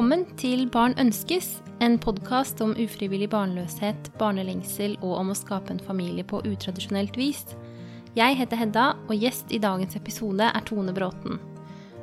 [0.00, 5.82] Velkommen til Barn ønskes, en podkast om ufrivillig barnløshet, barnelengsel og om å skape en
[5.84, 7.42] familie på utradisjonelt vis.
[8.16, 11.36] Jeg heter Hedda, og gjest i dagens episode er Tone Bråten.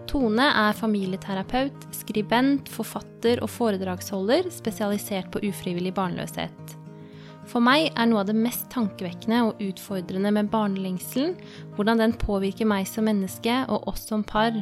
[0.05, 6.77] Tone er familieterapeut, skribent, forfatter og foredragsholder spesialisert på ufrivillig barnløshet.
[7.49, 11.33] For meg er noe av det mest tankevekkende og utfordrende med barnelengselen
[11.73, 14.53] hvordan den påvirker meg som menneske og oss som par.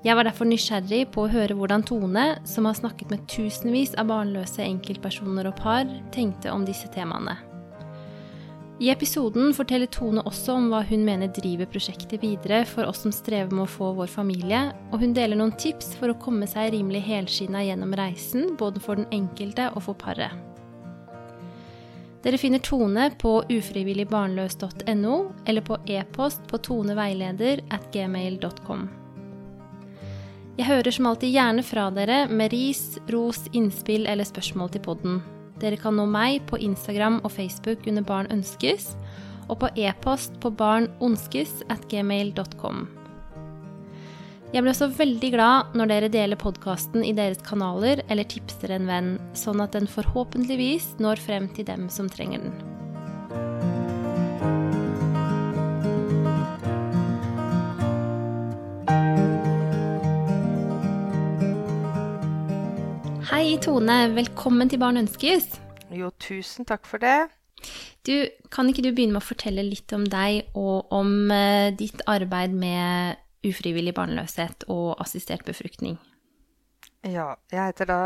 [0.00, 4.08] Jeg var derfor nysgjerrig på å høre hvordan Tone, som har snakket med tusenvis av
[4.08, 7.36] barnløse enkeltpersoner og par, tenkte om disse temaene.
[8.80, 13.12] I episoden forteller Tone også om hva hun mener driver prosjektet videre for oss som
[13.12, 16.72] strever med å få vår familie, og hun deler noen tips for å komme seg
[16.72, 20.32] rimelig helskinna gjennom reisen, både for den enkelte og for paret.
[22.24, 28.88] Dere finner Tone på ufrivilligbarnløs.no eller på e-post på toneveileder at gmail.com.
[30.60, 35.14] Jeg hører som alltid gjerne fra dere med ris, ros, innspill eller spørsmål til podden.
[35.56, 38.90] Dere kan nå meg på Instagram og Facebook under Barn ønskes,
[39.48, 42.84] og på e-post på barnonskes at gmail.com.
[44.52, 48.90] Jeg blir også veldig glad når dere deler podkasten i deres kanaler eller tipser en
[48.90, 53.79] venn, sånn at den forhåpentligvis når frem til dem som trenger den.
[63.30, 64.08] Hei, Tone.
[64.10, 65.44] Velkommen til Barn ønskes.
[65.94, 67.28] Jo, tusen takk for det.
[68.02, 72.02] Du, Kan ikke du begynne med å fortelle litt om deg og om uh, ditt
[72.10, 75.94] arbeid med ufrivillig barnløshet og assistert befruktning?
[77.06, 78.00] Ja, jeg heter da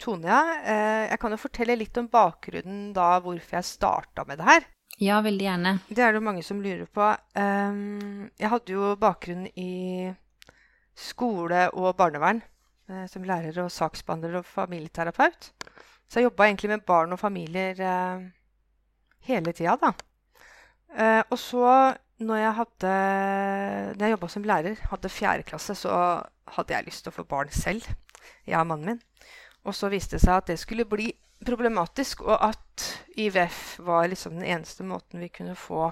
[0.00, 0.40] Tone, ja.
[0.64, 4.66] Uh, jeg kan jo fortelle litt om bakgrunnen da hvorfor jeg starta med det her.
[5.04, 5.74] Ja, veldig gjerne.
[5.92, 7.12] Det er det mange som lurer på.
[7.36, 10.08] Um, jeg hadde jo bakgrunn i
[10.96, 12.40] skole og barnevern.
[12.92, 15.50] Eh, som lærer og saksbehandler og familieterapeut.
[16.08, 18.24] Så jeg jobba egentlig med barn og familier eh,
[19.28, 19.92] hele tida, da.
[20.92, 22.92] Eh, og så, når jeg hadde
[24.02, 25.94] jeg jobba som lærer, hadde fjerde klasse, så
[26.56, 27.86] hadde jeg lyst til å få barn selv.
[28.46, 29.02] Jeg og mannen min.
[29.64, 31.08] Og så viste det seg at det skulle bli
[31.46, 32.88] problematisk, og at
[33.18, 35.88] IVF var liksom den eneste måten vi kunne få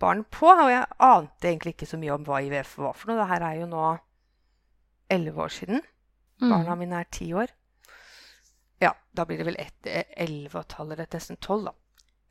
[0.00, 0.48] barn på.
[0.48, 3.20] Og jeg ante egentlig ikke så mye om hva IVF var for noe.
[3.20, 3.84] Det her er jo nå
[5.12, 5.84] elleve år siden.
[6.42, 6.50] Mm.
[6.50, 7.52] Barna mine er ti år.
[8.82, 11.76] Ja, da blir det vel elleve og et halvt, nesten tolv, da.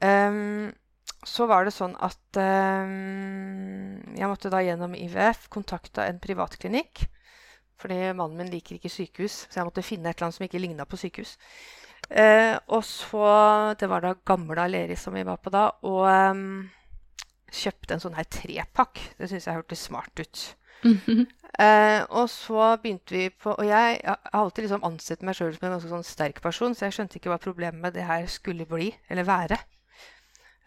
[0.06, 0.74] Um,
[1.26, 7.08] så var det sånn at um, jeg måtte da gjennom IVF kontakte en privatklinikk.
[7.82, 10.62] Fordi mannen min liker ikke sykehus, så jeg måtte finne et eller annet som ikke
[10.62, 11.36] ligna på sykehus.
[12.06, 13.26] Uh, og så
[13.80, 15.68] Det var da gamle Aleris som vi var på da.
[15.90, 16.70] Og um,
[17.52, 19.02] kjøpte en sånn her trepakk.
[19.18, 20.46] Det syns jeg hørtes smart ut.
[20.86, 21.26] Mm -hmm.
[21.60, 25.54] Eh, og så begynte vi på Og jeg, jeg har alltid liksom ansett meg sjøl
[25.56, 28.26] som en ganske sånn sterk person, så jeg skjønte ikke hva problemet med det her
[28.28, 29.58] skulle bli, eller være.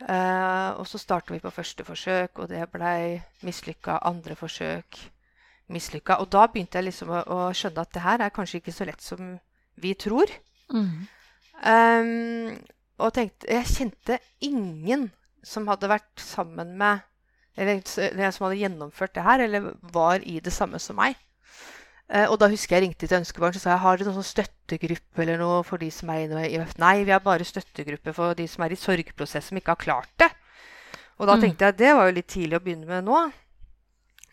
[0.01, 3.99] Eh, og så starta vi på første forsøk, og det blei mislykka.
[4.09, 5.01] Andre forsøk
[5.69, 6.21] mislykka.
[6.23, 8.89] Og da begynte jeg liksom å, å, skjønne at det her er kanskje ikke så
[8.89, 9.37] lett som
[9.77, 10.33] vi tror.
[10.73, 11.07] Mm.
[11.59, 12.59] Um,
[13.03, 15.09] og tenkte Jeg kjente ingen
[15.43, 17.03] som hadde vært sammen med
[17.57, 17.81] eller
[18.35, 21.17] som hadde gjennomført det her, eller var i det samme som meg.
[22.09, 24.31] Eh, og da husker jeg ringte til Ønskebarn og sa jeg har dere noen sånn
[24.31, 26.79] støttegruppe eller noe for de som er inne i IMF.
[26.81, 30.15] Nei, vi har bare støttegruppe for de som er i sorgprosess, som ikke har klart
[30.23, 30.31] det.
[31.19, 31.45] Og da mm.
[31.45, 33.21] tenkte jeg at det var jo litt tidlig å begynne med nå.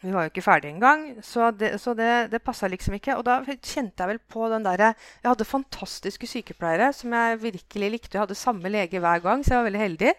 [0.06, 3.18] Vi var jo ikke ferdige engang, så det, så det, det passa liksom ikke.
[3.18, 7.90] Og da kjente jeg vel på den derre Jeg hadde fantastiske sykepleiere som jeg virkelig
[7.96, 8.14] likte.
[8.14, 10.14] Jeg hadde samme lege hver gang, så jeg var veldig heldig.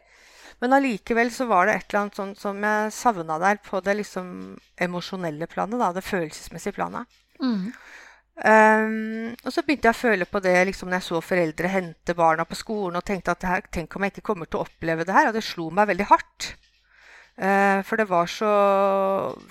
[0.63, 3.99] Men allikevel så var det et eller annet sånt som jeg savna der på det
[3.99, 4.29] liksom
[4.81, 5.79] emosjonelle planet.
[5.81, 7.07] da, Det følelsesmessige planet.
[7.43, 7.73] Mm.
[8.37, 12.17] Um, og så begynte jeg å føle på det liksom, når jeg så foreldre hente
[12.17, 15.07] barna på skolen og tenkte at her, tenk om jeg ikke kommer til å oppleve
[15.09, 15.29] det her.
[15.29, 16.55] Og det slo meg veldig hardt.
[17.37, 18.51] Uh, for det var så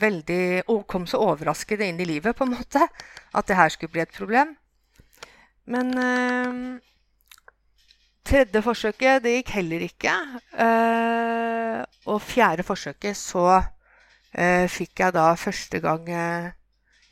[0.02, 4.02] veldig kom så overraskende inn i livet, på en måte, at det her skulle bli
[4.02, 4.56] et problem.
[5.69, 6.81] Men uh,
[8.25, 10.13] Tredje forsøket det gikk heller ikke.
[10.57, 16.48] Uh, og fjerde forsøket så uh, fikk jeg da første gang uh,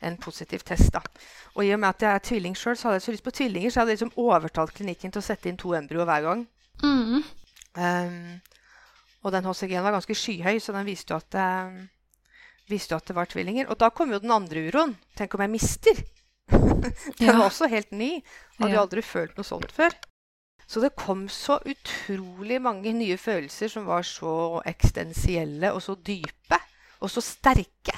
[0.04, 0.90] en positiv test.
[0.96, 1.02] da.
[1.54, 3.34] Og i og med at jeg er tvilling sjøl, så hadde jeg så lyst på
[3.38, 6.42] tvillinger, så jeg hadde liksom overtalt klinikken til å sette inn to embryo hver gang.
[6.82, 7.22] Mm.
[7.78, 8.40] Um,
[9.22, 11.38] og den HCG-en var ganske skyhøy, så den viste jo at,
[12.68, 13.70] viste at det var tvillinger.
[13.70, 14.96] Og da kom jo den andre uroen.
[15.16, 16.02] Tenk om jeg mister?
[16.50, 17.38] den ja.
[17.38, 18.18] var også helt ny.
[18.58, 19.94] Hadde jo aldri følt noe sånt før.
[20.66, 26.60] Så det kom så utrolig mange nye følelser som var så eksistensielle og så dype
[27.04, 27.96] og så sterke.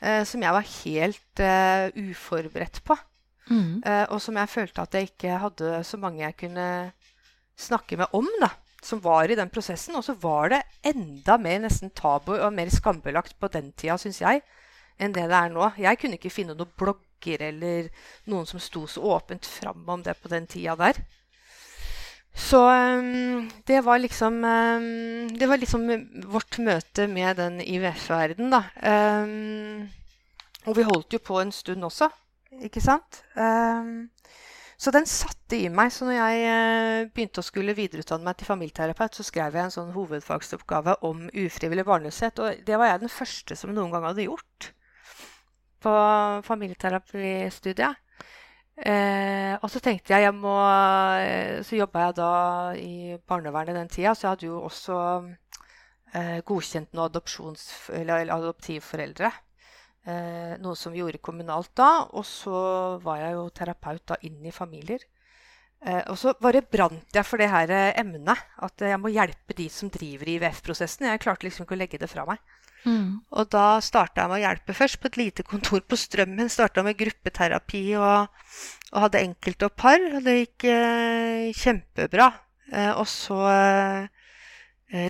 [0.00, 2.96] Eh, som jeg var helt eh, uforberedt på.
[3.50, 3.82] Mm.
[3.82, 6.66] eh, og som jeg følte at jeg ikke hadde så mange jeg kunne
[7.58, 8.52] snakke med om, da,
[8.82, 9.98] som var i den prosessen.
[9.98, 14.22] Og så var det enda mer nesten tabu og mer skambelagt på den tida, syns
[14.22, 14.40] jeg,
[15.00, 15.72] enn det det er nå.
[15.80, 17.90] Jeg kunne ikke finne noen blogger eller
[18.30, 21.02] noen som sto så åpent fram om det på den tida der.
[22.36, 25.88] Så um, det var liksom um, Det var liksom
[26.30, 28.62] vårt møte med den IVF-verden, da.
[28.82, 29.88] Um,
[30.68, 32.10] og vi holdt jo på en stund også,
[32.62, 33.22] ikke sant?
[34.80, 35.92] Så den satte i meg.
[35.92, 39.74] Så når jeg uh, begynte å skulle videreutdanne meg til familieterapeut, så skrev jeg en
[39.74, 42.40] sånn hovedfagsoppgave om ufrivillig barnløshet.
[42.40, 44.70] Og det var jeg den første som noen gang hadde gjort
[45.80, 45.92] på
[46.44, 48.00] familieterapistudiet.
[48.80, 50.54] Eh, og så tenkte jeg jeg må
[51.20, 52.30] eh, Så jobba jeg da
[52.80, 54.96] i barnevernet den tida, så jeg hadde jo også
[56.16, 59.32] eh, godkjent noen adoptivforeldre.
[60.08, 61.90] Eh, noe som vi gjorde kommunalt da.
[62.16, 62.60] Og så
[63.04, 65.04] var jeg jo terapeut da inn i familier.
[65.80, 68.48] Eh, og så bare brant jeg for det her eh, emnet.
[68.64, 71.08] At jeg må hjelpe de som driver IVF-prosessen.
[71.08, 72.40] Jeg klarte liksom ikke å legge det fra meg.
[72.84, 73.20] Mm.
[73.36, 76.48] Og da starta jeg med å hjelpe først på et lite kontor på Strømmen.
[76.52, 78.30] Starta med gruppeterapi og,
[78.92, 80.00] og hadde enkelte og par.
[80.14, 82.30] Og det gikk eh, kjempebra.
[82.70, 84.08] Eh, og så eh,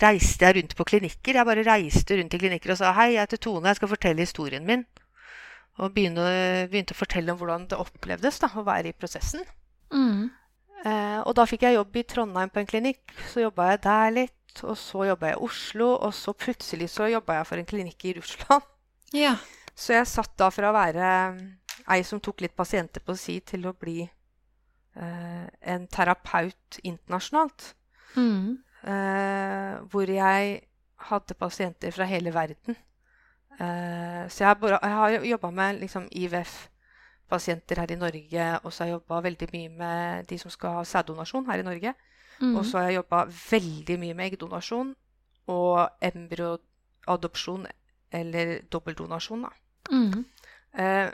[0.02, 1.38] reiste jeg rundt på klinikker.
[1.38, 4.26] Jeg bare reiste rundt i klinikker og sa hei, jeg heter Tone, jeg skal fortelle
[4.26, 4.84] historien min.
[5.80, 6.26] Og begynne,
[6.68, 9.46] begynte å fortelle om hvordan det opplevdes da, å være i prosessen.
[9.94, 10.28] Mm.
[10.80, 13.02] Eh, og da fikk jeg jobb i Trondheim på en klinikk.
[13.32, 14.39] Så jobba jeg der litt.
[14.64, 18.04] Og så jobba jeg i Oslo, og så plutselig så jobba jeg for en klinikk
[18.04, 18.66] i Russland.
[19.16, 19.36] Ja.
[19.74, 21.10] Så jeg satt da fra å være
[21.90, 27.72] ei som tok litt pasienter på si, til å bli eh, en terapeut internasjonalt.
[28.16, 28.58] Mm.
[28.80, 30.60] Eh, hvor jeg
[31.10, 32.76] hadde pasienter fra hele verden.
[33.60, 38.72] Eh, så jeg, har bare, jeg har jobba med liksom, IVF-pasienter her i Norge, og
[38.72, 41.94] så har jeg jobba veldig mye med de som skal ha sæddonasjon her i Norge.
[42.40, 42.56] Mm.
[42.56, 44.94] Og så har jeg jobba veldig mye med eggdonasjon
[45.52, 47.66] og embryoadopsjon
[48.12, 49.46] eller dobbeldonasjon.
[49.46, 49.50] Da.
[49.90, 50.24] Mm.
[50.78, 51.10] Eh,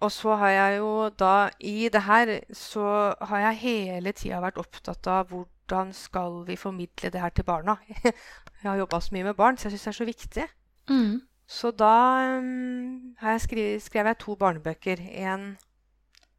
[0.00, 4.60] og så har jeg jo da I det her så har jeg hele tida vært
[4.60, 7.78] opptatt av hvordan skal vi formidle det her til barna.
[8.62, 10.46] jeg har jobba så mye med barn, så jeg syns det er så viktig.
[10.90, 11.20] Mm.
[11.46, 11.94] Så da
[12.38, 15.00] um, har jeg skrev, skrev jeg to barnebøker.
[15.00, 15.56] En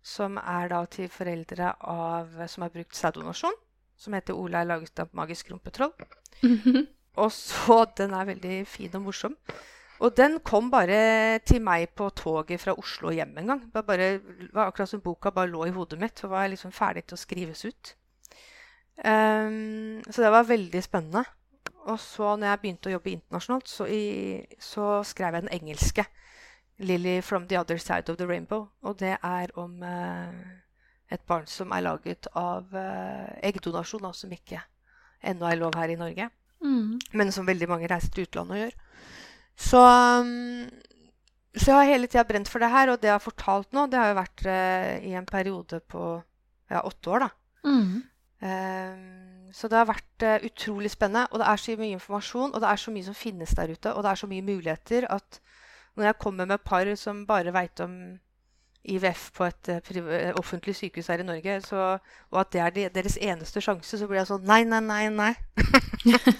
[0.03, 3.55] som er da til foreldre av, som har brukt sæddonasjon,
[3.97, 5.93] som heter 'Ola er laget av magisk rumpetroll'.
[7.17, 9.35] Og så Den er veldig fin og morsom.
[9.99, 13.61] Og den kom bare til meg på toget fra Oslo hjem en gang.
[13.65, 14.09] Det var, bare,
[14.53, 17.21] var akkurat som boka bare lå i hodet mitt og var liksom ferdig til å
[17.21, 17.95] skrives ut.
[19.01, 21.25] Um, så det var veldig spennende.
[21.87, 26.05] Og så når jeg begynte å jobbe internasjonalt, så, i, så skrev jeg den engelske.
[26.77, 28.67] 'Lily from the other side of the rainbow'.
[28.81, 30.33] Og det er om eh,
[31.11, 34.59] et barn som er laget av eh, eggdonasjon, da, som ikke
[35.27, 36.27] ennå er lov her i Norge.
[36.63, 36.97] Mm.
[37.17, 38.75] Men som veldig mange reiser til utlandet og gjør.
[39.57, 40.67] Så, um,
[41.55, 43.87] så jeg har hele tida brent for det her, og det jeg har fortalt nå,
[43.89, 46.03] det har jo vært eh, i en periode på
[46.69, 47.31] ja, åtte år, da.
[47.67, 47.95] Mm.
[48.37, 51.25] Um, så det har vært uh, utrolig spennende.
[51.31, 53.93] Og det er så mye informasjon, og det er så mye som finnes der ute,
[53.93, 55.39] og det er så mye muligheter at
[55.97, 57.93] når jeg kommer med par som bare veit om
[58.87, 61.97] IVF på et eh, eh, offentlig sykehus her i Norge, så,
[62.31, 65.07] og at det er de, deres eneste sjanse, så blir jeg sånn Nei, nei, nei,
[65.13, 65.33] nei.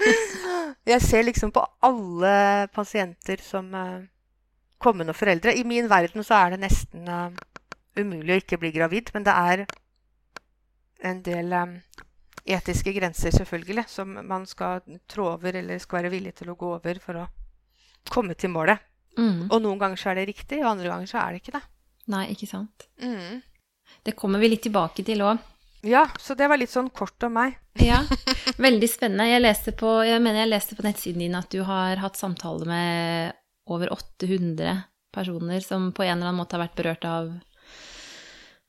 [0.92, 4.00] jeg ser liksom på alle pasienter som uh,
[4.80, 5.56] kommende foreldre.
[5.56, 7.30] I min verden så er det nesten uh,
[8.00, 9.66] umulig å ikke bli gravid, men det er
[11.08, 11.78] en del um,
[12.48, 16.76] etiske grenser, selvfølgelig, som man skal trå over eller skal være villig til å gå
[16.78, 17.28] over for å
[18.08, 18.80] komme til målet.
[19.18, 19.50] Mm.
[19.50, 21.66] Og noen ganger så er det riktig, og andre ganger så er det ikke det.
[22.12, 22.88] Nei, ikke sant.
[23.04, 23.42] Mm.
[24.04, 25.40] Det kommer vi litt tilbake til òg.
[25.88, 27.58] Ja, så det var litt sånn kort om meg.
[27.88, 28.00] Ja,
[28.58, 29.28] veldig spennende.
[29.30, 32.66] Jeg, leste på, jeg mener jeg leste på nettsiden din at du har hatt samtale
[32.66, 33.38] med
[33.70, 34.80] over 800
[35.14, 37.30] personer som på en eller annen måte har vært berørt av,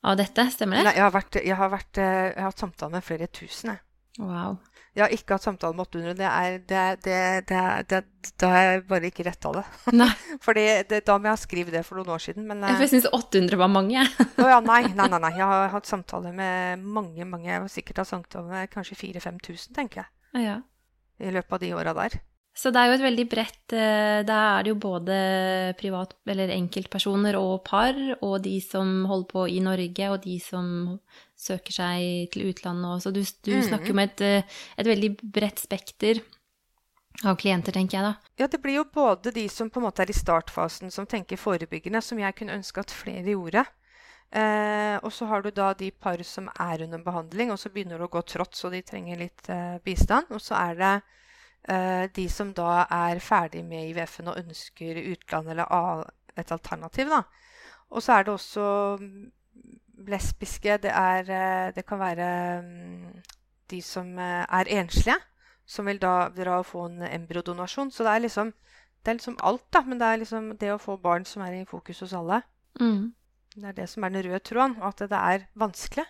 [0.04, 0.45] av dette.
[0.52, 0.90] Stemmer det?
[0.90, 3.73] Nei, jeg har, vært, jeg, har vært, eh, jeg har hatt samtale med flere tusen.
[3.73, 3.85] Jeg.
[4.21, 4.59] Wow.
[4.99, 6.14] Jeg har ikke hatt samtale med 800.
[6.19, 7.62] Det er, det, det, det,
[7.93, 9.64] det, da har jeg bare ikke retta det.
[9.95, 10.09] Nei,
[10.47, 12.47] Fordi det, da må jeg ha skrevet det for noen år siden.
[12.50, 14.02] Men jeg syns 800 var mange.
[14.43, 15.35] Å ja, nei, nei, nei, nei.
[15.38, 17.47] Jeg har hatt samtale med mange, mange.
[17.52, 20.49] Jeg har sikkert hatt samtale med kanskje 4000-5000, tenker jeg.
[20.50, 20.59] ja.
[21.19, 22.12] I løpet av de åra der.
[22.59, 25.17] Så det er jo et veldig bredt eh, Da er det jo både
[25.78, 30.69] privat- eller enkeltpersoner og par, og de som holder på i Norge, og de som
[31.38, 33.09] søker seg til utlandet også.
[33.09, 33.68] Så du, du mm.
[33.71, 36.21] snakker om et, eh, et veldig bredt spekter
[37.26, 38.30] av klienter, tenker jeg da.
[38.38, 41.40] Ja, det blir jo både de som på en måte er i startfasen, som tenker
[41.40, 43.64] forebyggende, som jeg kunne ønske at flere gjorde.
[44.28, 47.99] Eh, og så har du da de par som er under behandling, og så begynner
[47.99, 50.30] det å gå trått, så de trenger litt eh, bistand.
[50.35, 50.95] Og så er det
[51.73, 56.07] eh, de som da er ferdig med IVF-en og ønsker utland eller
[56.38, 57.11] et alternativ.
[57.14, 57.25] da.
[57.88, 58.68] Og så er det også
[60.07, 60.78] lesbiske.
[60.85, 62.28] Det, er, eh, det kan være
[62.62, 63.23] mm,
[63.71, 65.19] de som eh, er enslige,
[65.67, 67.90] som vil da dra og få en embryodonasjon.
[67.90, 68.52] Så det er liksom
[69.05, 69.83] det er liksom alt, da.
[69.87, 72.43] Men det er liksom det å få barn som er i fokus hos alle.
[72.81, 73.14] Mm.
[73.55, 74.76] Det er det som er den røde tråden.
[74.85, 76.05] At det er vanskelig.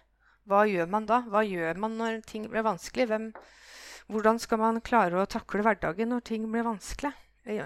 [0.48, 1.20] Hva gjør man da?
[1.28, 3.06] Hva gjør man når ting blir vanskelig?
[3.10, 3.30] Hvem,
[4.08, 7.12] hvordan skal man klare å takle hverdagen når ting blir vanskelig?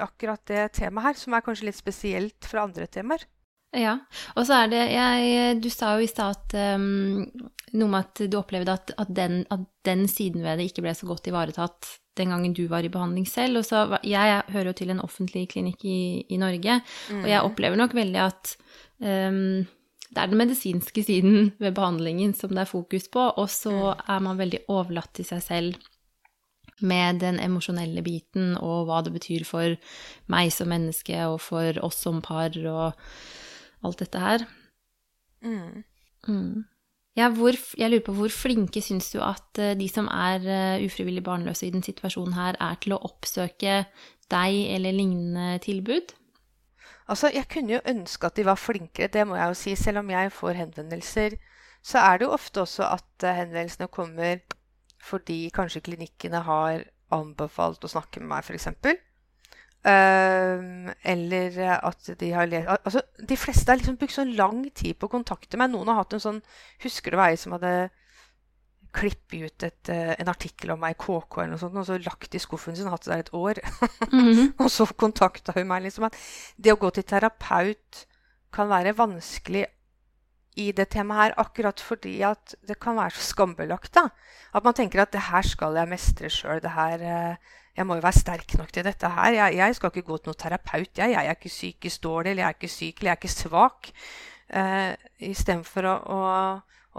[0.03, 3.25] Akkurat det temaet her, som er kanskje litt spesielt fra andre temaer.
[3.73, 3.97] Ja.
[4.37, 7.25] Og så er det jeg, Du sa jo i stad at um,
[7.73, 10.95] noe med at du opplevde at, at, den, at, den, siden ved det ikke ble
[10.97, 13.63] så godt ivaretatt den gangen du var i behandling selv.
[13.63, 17.23] Og så, jeg hører jo til en offentlig klinikk i, i Norge, mm.
[17.23, 17.47] og jeg mm.
[17.49, 18.57] opplever nok veldig at
[19.01, 19.63] um,
[20.13, 24.05] det er den medisinske siden ved behandlingen som det er fokus på, og så mm.
[24.13, 25.89] er man veldig overlatt til seg selv
[26.83, 29.77] med den emosjonelle biten og hva det betyr for
[30.33, 32.99] meg som menneske og for oss som par og
[33.87, 34.45] alt dette her.
[35.43, 35.83] Mm.
[36.29, 36.65] Mm.
[37.17, 40.85] Ja, hvor, jeg lurer på hvor flinke syns du at uh, de som er uh,
[40.85, 43.83] ufrivillig barnløse i den situasjonen her, er til å oppsøke
[44.33, 46.15] deg eller lignende tilbud?
[47.11, 49.77] Altså, Jeg kunne jo ønske at de var flinkere, det må jeg jo si.
[49.77, 51.37] Selv om jeg får henvendelser,
[51.83, 54.41] så er det jo ofte også at uh, henvendelsene kommer
[55.03, 58.71] fordi kanskje klinikkene har anbefalt å snakke med meg, f.eks.
[59.83, 64.95] Uh, eller at de har lest Altså, de fleste har liksom brukt så lang tid
[64.95, 65.73] på å kontakte meg.
[65.73, 66.39] Noen har hatt en sånn
[66.85, 67.91] Husker det var ei som hadde
[68.95, 71.99] klippet ut et, uh, en artikkel om meg i KK eller noe sånt, og så
[72.05, 73.61] lagt i skuffen sin, hatt det der et år.
[74.13, 74.49] Mm -hmm.
[74.59, 76.17] og så kontakta hun meg liksom at
[76.57, 78.07] det å gå til terapeut
[78.53, 79.67] kan være vanskelig
[80.61, 83.95] i det temaet her, akkurat fordi at det kan være så skambelagt.
[83.95, 84.09] da.
[84.55, 86.61] At man tenker at det her skal jeg mestre sjøl.
[86.65, 87.37] Uh,
[87.77, 89.33] jeg må jo være sterk nok til dette her.
[89.33, 90.99] Jeg, jeg skal ikke gå til noen terapeut.
[90.99, 93.33] Jeg, jeg er ikke psykisk dårlig, eller jeg er ikke syk, eller jeg er ikke
[93.33, 93.91] svak.
[94.53, 94.93] Uh,
[95.33, 96.19] Istedenfor å, å,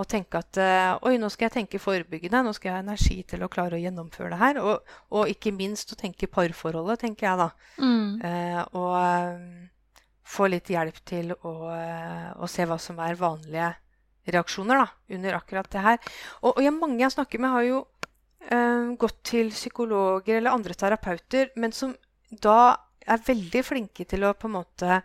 [0.02, 2.42] å, tenke at uh, Oi, nå skal jeg tenke forebyggende.
[2.48, 4.62] Nå skal jeg ha energi til å klare å gjennomføre det her.
[4.64, 7.52] Og, og ikke minst å tenke parforholdet, tenker jeg da.
[7.78, 8.18] Mm.
[8.24, 9.46] Uh, og um,
[10.24, 11.54] få litt hjelp til å,
[12.40, 13.74] å, se hva som er vanlige
[14.34, 14.88] reaksjoner da,
[15.18, 16.00] under akkurat det her.
[16.42, 17.80] Og, og jeg, mange jeg snakker med, har jo
[18.48, 21.96] eh, gått til psykologer eller andre terapeuter, men som
[22.32, 25.02] da er veldig flinke til å på en måte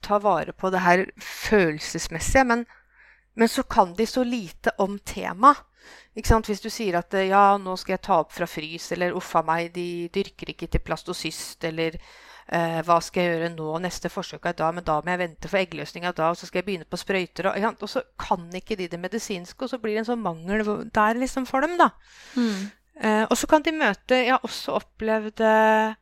[0.00, 2.46] ta vare på det her følelsesmessige.
[2.46, 2.64] Men,
[3.34, 5.66] men så kan de så lite om temaet.
[6.14, 9.70] Hvis du sier at ja, nå skal jeg ta opp fra frys, eller uffa meg,
[9.74, 11.96] de dyrker ikke til plastocyst, eller
[12.50, 13.68] Eh, hva skal jeg gjøre nå?
[13.84, 16.60] Neste forsøk er da, men da må jeg vente for eggløsninga da, og så skal
[16.60, 17.46] jeg begynne på sprøyter.
[17.46, 20.64] Og, og, så kan ikke de det medisinske, og så blir det en sånn mangel
[20.90, 21.92] der liksom for dem, da.
[22.34, 22.64] Mm.
[23.00, 25.94] Eh, og så kan de møte Jeg har også opplevd eh,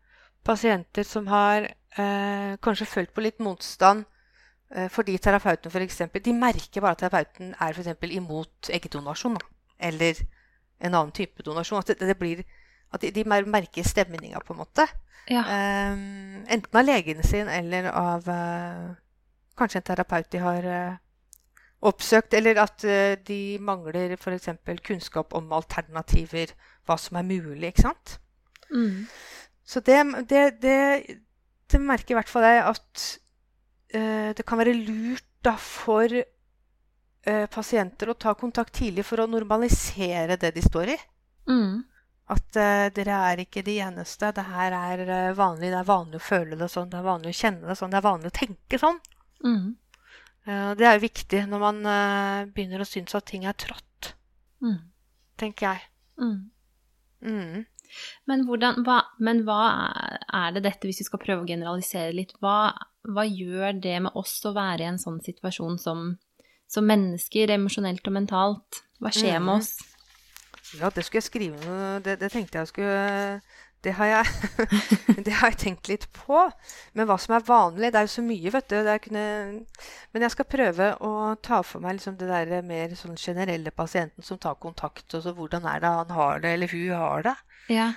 [0.43, 4.03] pasienter som har eh, kanskje følt på litt motstand
[4.73, 6.01] eh, fordi terapeuten f.eks.
[6.25, 7.93] De merker bare at terapeuten er f.eks.
[8.09, 9.37] imot eggdonasjon.
[9.79, 10.25] Eller
[10.81, 11.85] en annen type donasjon.
[11.85, 12.43] At det, det blir
[12.95, 14.87] at de, de merker stemninga, på en måte.
[15.29, 15.43] Ja.
[15.93, 18.95] Um, enten av legen sin eller av uh,
[19.59, 20.97] kanskje en terapeut de har uh,
[21.91, 22.35] oppsøkt.
[22.39, 24.49] Eller at uh, de mangler f.eks.
[24.87, 26.55] kunnskap om alternativer,
[26.89, 27.75] hva som er mulig.
[27.75, 28.17] ikke sant?
[28.73, 29.05] Mm.
[29.69, 30.81] Så det, det, det,
[31.69, 33.09] det, merker i hvert fall jeg at
[33.89, 36.13] det kan være lurt da for
[37.49, 40.97] pasienter å ta kontakt tidlig for å normalisere det de står i.
[41.49, 41.88] Mm.
[42.29, 44.29] At uh, dere er ikke de eneste.
[44.37, 45.71] Det her er uh, vanlig.
[45.73, 46.91] Det er vanlig å føle det sånn.
[46.93, 47.95] Det er vanlig å kjenne det sånn.
[47.95, 49.01] Det er vanlig å tenke sånn.
[49.47, 49.65] Mm.
[50.49, 51.81] Uh, det er jo viktig når man
[52.53, 54.13] begynner å synes at ting er trått.
[54.65, 54.79] Mm.
[55.41, 55.91] Tenker jeg.
[56.21, 56.39] Mm.
[57.25, 57.67] mm.
[58.29, 59.63] Men, hvordan, hva, men, hva,
[60.37, 62.75] er det dette, hvis vi skal prøve å generalisere litt, hva,
[63.09, 66.11] hva gjør det med oss å være i en sånn situasjon som,
[66.69, 68.83] som mennesker, emosjonelt og mentalt?
[69.01, 69.55] Hva skjer med mm.
[69.55, 69.73] oss?
[70.77, 73.41] Ja, det skulle jeg skrive noe Det, det tenkte jeg skulle
[73.87, 74.25] det har, jeg,
[75.27, 76.41] det har jeg tenkt litt på.
[76.99, 78.91] Men hva som er vanlig Det er jo så mye, vet du.
[79.05, 79.27] Kunne,
[80.11, 81.13] men jeg skal prøve å
[81.47, 85.07] ta for meg liksom det der mer sånn generelle pasienten som tar kontakt.
[85.15, 87.37] Og så hvordan er det han har det, eller hun har det.
[87.71, 87.89] Ja.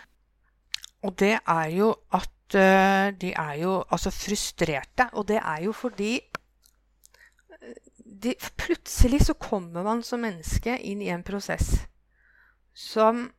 [1.01, 5.09] Og det er jo at uh, de er jo altså frustrerte.
[5.17, 6.19] Og det er jo fordi
[8.21, 11.79] de, plutselig så kommer man som menneske inn i en prosess
[12.73, 13.29] som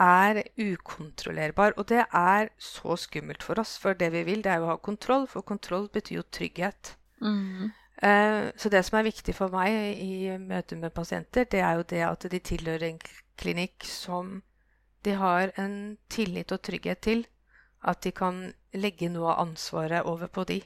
[0.00, 1.74] er ukontrollerbar.
[1.76, 4.74] Og det er så skummelt for oss, for det vi vil, det er jo å
[4.74, 6.96] ha kontroll, for kontroll betyr jo trygghet.
[7.20, 7.70] Mm.
[8.02, 11.88] Eh, så det som er viktig for meg i møte med pasienter, det er jo
[11.88, 13.00] det at de tilhører en
[13.40, 14.42] klinikk som
[15.06, 17.26] de har en tillit og trygghet til.
[17.86, 20.60] At de kan legge noe av ansvaret over på de.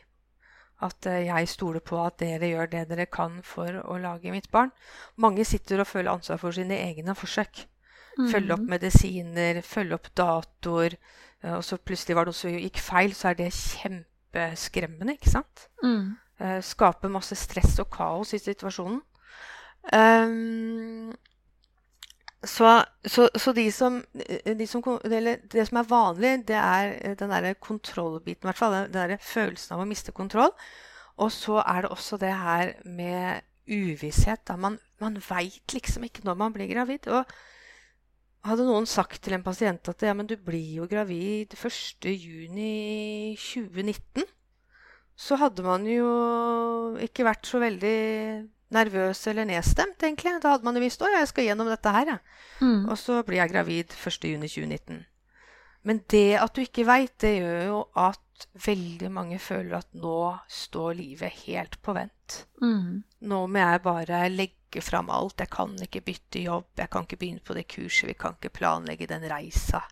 [0.82, 4.50] At eh, jeg stoler på at dere gjør det dere kan for å lage mitt
[4.50, 4.72] barn.
[5.16, 7.66] Mange sitter og føler ansvar for sine egne forsøk.
[8.28, 8.70] Følge opp Mm.
[8.70, 10.96] medisiner, følge opp datoer.
[11.42, 15.30] eh, Og så plutselig var det noe som gikk feil, så er det kjempeskremmende, ikke
[15.30, 15.68] sant?
[15.82, 16.16] Mm.
[16.40, 19.02] Eh, skaper masse stress og kaos i situasjonen.
[19.92, 21.12] Um,
[22.44, 24.04] så, så, så de som,
[24.58, 28.56] de som eller Det som er vanlig, det er eh, den derre kontrollbiten, i hvert
[28.60, 28.72] fall.
[28.72, 30.52] Den derre følelsen av å miste kontroll.
[31.20, 34.40] Og så er det også det her med uvisshet.
[34.48, 37.08] Da man, man veit liksom ikke når man blir gravid.
[37.08, 37.24] Og
[38.47, 44.25] hadde noen sagt til en pasient at ja, men du blir jo gravid 1.6.2019,
[45.20, 46.09] så hadde man jo
[47.04, 47.99] ikke vært så veldig
[48.73, 50.40] nervøs eller nedstemt, egentlig.
[50.40, 52.18] Da hadde man jo visst at jeg skal gjennom dette her, ja.
[52.62, 52.82] Mm.
[52.88, 55.04] Og så blir jeg gravid 1.6.2019.
[55.88, 60.32] Men det at du ikke veit, det gjør jo at veldig mange føler at nå
[60.49, 62.42] står livet helt på vent.
[62.62, 63.02] Mm.
[63.28, 65.40] Nå må jeg bare legge fram alt.
[65.40, 66.68] Jeg kan ikke bytte jobb.
[66.78, 68.08] Jeg kan ikke begynne på det kurset.
[68.10, 69.82] Vi kan ikke planlegge den reisa.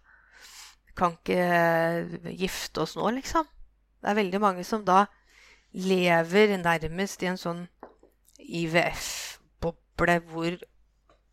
[0.87, 3.49] Vi kan ikke eh, gifte oss nå, liksom.
[3.99, 5.07] Det er veldig mange som da
[5.75, 7.66] lever nærmest i en sånn
[8.38, 10.57] IVF-boble hvor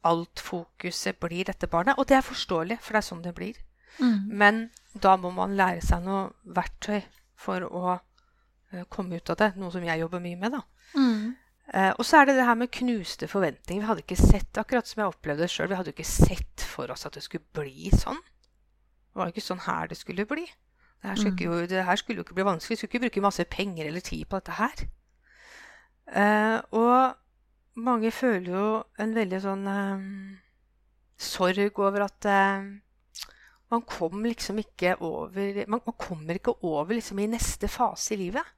[0.05, 1.97] alt fokuset blir dette barnet.
[1.99, 3.64] Og det er forståelig, for det er sånn det blir.
[3.99, 4.19] Mm.
[4.41, 4.59] Men
[5.01, 7.01] da må man lære seg noe verktøy
[7.35, 9.51] for å eh, komme ut av det.
[9.59, 10.61] Noe som jeg jobber mye med, da.
[10.95, 11.35] Mm.
[11.73, 13.81] Eh, og så er det det her med knuste forventninger.
[13.83, 16.91] Vi hadde ikke sett, akkurat som jeg opplevde det sjøl, vi hadde ikke sett for
[16.93, 18.19] oss at det skulle bli sånn.
[18.19, 20.45] Det var ikke sånn her det skulle bli.
[21.01, 21.37] Det her skulle, Mm.
[21.39, 22.75] ikke jo, det her skulle jo ikke bli vanskelig.
[22.75, 24.85] Vi skulle ikke bruke masse penger eller tid på dette her.
[26.15, 27.15] Eh, og
[27.81, 28.65] mange føler jo
[29.01, 30.03] en veldig sånn eh,
[31.17, 32.67] sorg over at eh,
[33.71, 38.19] man kom liksom ikke over Man, man kommer ikke over liksom i neste fase i
[38.25, 38.53] livet.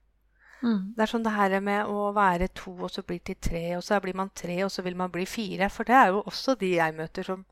[0.61, 0.93] Mm.
[0.97, 3.83] Det er sånn det her med å være to, og så blir til tre, og
[3.85, 5.69] så blir man tre, og så vil man bli fire.
[5.69, 7.45] For det er jo også de jeg møter som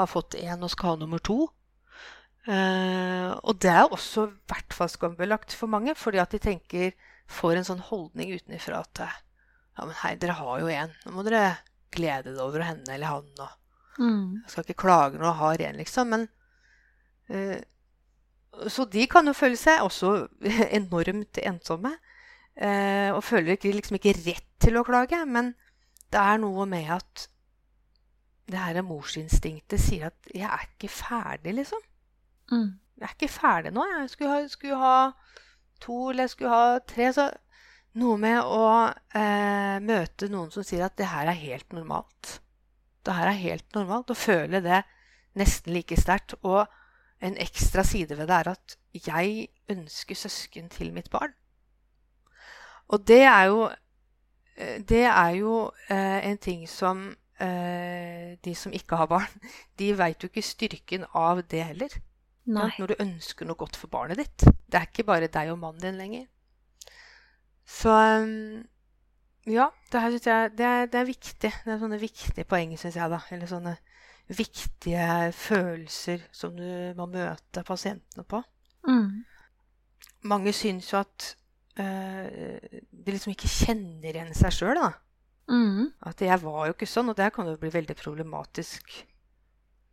[0.00, 1.46] har fått én og skal ha nummer to.
[2.46, 6.92] Uh, og det er også i hvert fall skambelagt for mange, fordi at de tenker
[7.26, 10.92] får en sånn holdning utenfra at ja, men hei, dere har jo én.
[11.04, 11.56] Nå må dere
[11.92, 13.30] glede dere over henne eller han.
[13.38, 13.62] og
[13.96, 14.42] Mm.
[14.44, 16.10] jeg skal ikke klage når jeg har én, liksom.
[16.12, 16.26] Men
[18.68, 20.28] Så de kan jo føle seg også
[20.80, 21.96] enormt ensomme.
[22.56, 25.18] eh, og føler ikke, liksom ikke rett til å klage.
[25.26, 25.54] Men
[26.12, 27.26] det er noe med at
[28.46, 31.82] det her morsinstinktet sier at 'jeg er ikke ferdig', liksom.
[32.52, 32.78] Mm.
[32.96, 33.84] Jeg er ikke ferdig nå.
[33.84, 35.10] Jeg skulle ha, skulle ha
[35.80, 37.12] to eller jeg skulle ha tre.
[37.12, 37.30] Så
[37.94, 42.40] noe med å eh, møte noen som sier at det her er helt normalt.
[43.04, 44.10] Det her er helt normalt.
[44.10, 44.82] Å føle det
[45.34, 46.34] nesten like sterkt.
[46.42, 46.64] Og
[47.20, 48.76] en ekstra side ved det er at
[49.06, 51.32] jeg ønsker søsken til mitt barn.
[52.88, 53.68] Og det er jo
[54.56, 57.08] eh, Det er jo eh, en ting som
[57.40, 59.48] eh, de som ikke har barn,
[59.78, 61.98] de veit jo ikke styrken av det heller.
[62.46, 62.70] Nei.
[62.78, 64.46] Når du ønsker noe godt for barnet ditt.
[64.70, 66.26] Det er ikke bare deg og mannen din lenger.
[67.66, 68.62] Så um,
[69.50, 71.50] ja, det her jeg det er, det er viktig.
[71.64, 73.18] Det er sånne viktige poeng, syns jeg, da.
[73.34, 73.74] Eller sånne
[74.28, 76.66] viktige følelser som du
[76.98, 78.42] må møte pasientene på.
[78.86, 79.24] Mm.
[80.26, 81.28] Mange syns jo at
[81.78, 84.92] øh, de liksom ikke kjenner igjen seg sjøl, da.
[85.50, 85.92] Mm.
[86.10, 88.96] At jeg var jo ikke sånn, og det kan jo bli veldig problematisk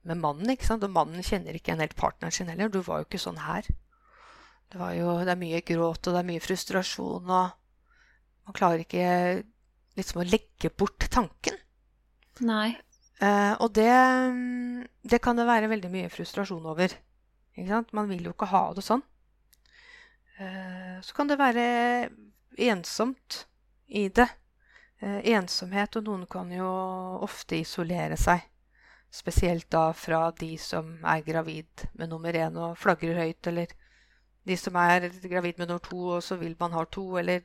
[0.10, 0.50] med mannen.
[0.50, 0.86] ikke sant?
[0.86, 2.72] Og mannen kjenner ikke en helt partneren sin heller.
[2.74, 3.68] Du var jo ikke sånn her.
[4.74, 8.82] Det, var jo, det er mye gråt, og det er mye frustrasjon, og man klarer
[8.82, 9.44] ikke
[10.00, 11.60] liksom å legge bort tanken.
[12.42, 12.74] Nei.
[13.24, 13.90] Eh, og det,
[14.34, 16.96] mm, det kan det være veldig mye frustrasjon over.
[17.94, 19.04] Man vil jo ikke ha det sånn.
[20.42, 21.66] Eh, så kan det være
[22.58, 23.44] ensomt
[23.88, 24.28] i det.
[25.04, 26.68] Eh, ensomhet, og noen kan jo
[27.26, 28.42] ofte isolere seg.
[29.14, 33.74] Spesielt da fra de som er gravid med nummer én og flagrer høyt, eller
[34.44, 37.44] de som er gravid med nummer to, og så vil man ha to, eller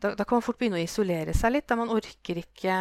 [0.00, 1.68] da, da kan man fort begynne å isolere seg litt.
[1.68, 2.78] Da man orker ikke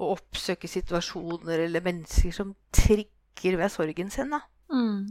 [0.00, 4.32] å oppsøke situasjoner eller mennesker som trigger ved sorgen sin.
[4.32, 4.40] Da.
[4.72, 5.10] Mm.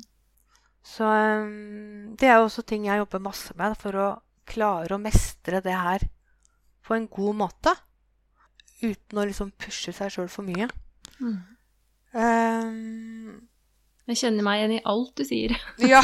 [0.86, 4.08] Så um, det er jo også ting jeg jobber masse med for å
[4.49, 6.08] klare å mestre det her
[6.86, 7.75] på en god måte.
[8.82, 10.69] Uten å liksom pushe seg sjøl for mye.
[11.19, 11.38] Mm.
[12.15, 13.34] Um,
[14.10, 15.54] Jeg kjenner meg igjen i alt du sier.
[15.91, 16.02] Ja.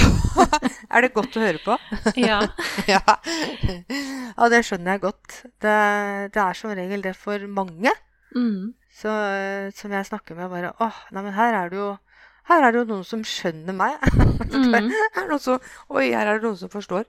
[0.92, 1.78] er det godt å høre på?
[2.30, 2.44] ja.
[2.94, 3.02] ja.
[3.02, 5.40] ja, det skjønner jeg godt.
[5.64, 5.78] Det,
[6.36, 7.96] det, er som regel det for mange.
[8.36, 8.74] Mm.
[8.96, 9.12] Så,
[9.76, 11.94] som jeg snakker med, bare åh, nei, men her er det jo
[12.46, 13.98] her er det jo noen som skjønner meg.
[14.56, 14.92] Mm.
[15.16, 17.08] her som, oi, her er det noen som forstår.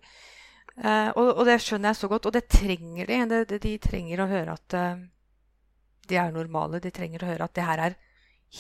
[0.77, 2.29] Eh, og, og, det skjønner jeg så godt.
[2.29, 3.19] Og det trenger de.
[3.31, 5.03] Det, det, de trenger å høre at uh,
[6.09, 6.81] de er normale.
[6.83, 7.97] De trenger å høre at det her er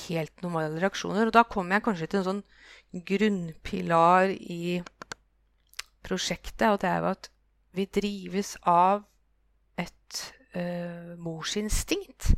[0.07, 1.29] helt normale reaksjoner.
[1.29, 4.81] Og da kommer jeg kanskje til en sånn grunnpilar i
[6.07, 7.31] prosjektet, og det er jo at
[7.77, 9.05] vi drives av
[9.81, 10.23] et
[10.57, 12.35] uh, morsinstinkt.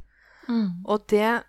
[0.48, 0.84] Mm.
[0.84, 1.42] Og det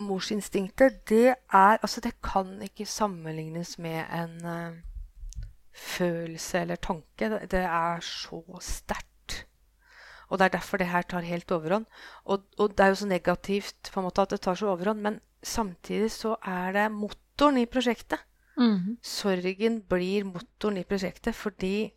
[0.00, 4.78] morsinstinktet, det er Altså, det kan ikke sammenlignes med en uh,
[5.72, 7.30] følelse eller tanke.
[7.30, 9.46] Det, det er så sterkt.
[10.28, 11.86] Og det er derfor det her tar helt overhånd.
[12.24, 15.00] Og, og, det er jo så negativt på en måte at det tar så overhånd,
[15.00, 18.22] men samtidig så er det motoren i prosjektet.
[18.56, 18.98] Mm.
[19.02, 21.90] Sorgen blir motoren i prosjektet fordi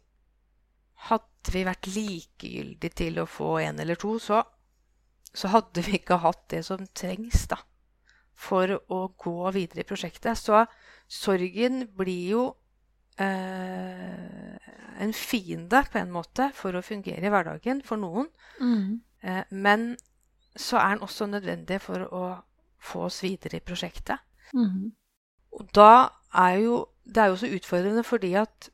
[1.10, 4.40] hadde vi vært likegyldige til å få en eller to, så,
[5.34, 7.58] så hadde vi ikke hatt det som trengs da,
[8.38, 10.38] for å gå videre i prosjektet.
[10.38, 10.62] Så
[11.10, 12.44] sorgen blir jo
[13.22, 14.58] eh,
[15.04, 18.30] en fiende på en måte for å fungere i hverdagen for noen.
[18.62, 19.02] Mm.
[19.26, 19.94] Eh, men
[20.56, 22.26] så er den også nødvendig for å
[22.84, 24.22] få oss videre i prosjektet.
[24.54, 24.92] Mm.
[25.54, 28.70] Og da er jo Det er jo så utfordrende fordi at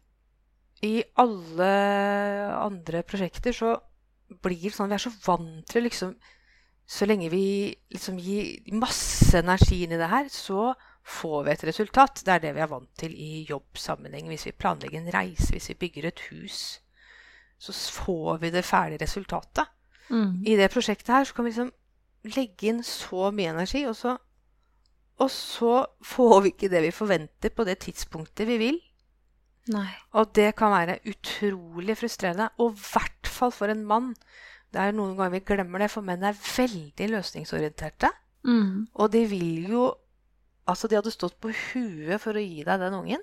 [0.86, 1.70] i alle
[2.62, 3.72] andre prosjekter så
[4.44, 6.14] blir det sånn Vi er så vant til liksom
[6.90, 10.72] Så lenge vi liksom gir masse energi inn i det her, så
[11.06, 12.24] får vi et resultat.
[12.26, 14.30] Det er det vi er vant til i jobbsammenheng.
[14.32, 16.80] Hvis vi planlegger en reise, hvis vi bygger et hus,
[17.62, 19.70] så får vi det ferdige resultatet.
[20.10, 20.42] Mm.
[20.48, 21.72] I det prosjektet her så kan vi liksom
[22.34, 24.16] legge inn så mye energi, og så,
[25.22, 28.82] og så får vi ikke det vi forventer på det tidspunktet vi vil.
[29.70, 29.90] Nei.
[30.18, 32.50] Og det kan være utrolig frustrerende.
[32.58, 34.16] Og i hvert fall for en mann.
[34.70, 38.12] Det er noen ganger vi glemmer det, for menn er veldig løsningsorienterte.
[38.48, 38.88] Mm.
[38.94, 39.90] Og de vil jo
[40.70, 43.22] Altså, de hadde stått på huet for å gi deg den ungen,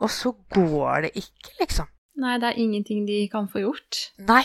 [0.00, 1.90] og så går det ikke, liksom.
[2.22, 3.98] Nei, det er ingenting de kan få gjort.
[4.24, 4.40] Nei.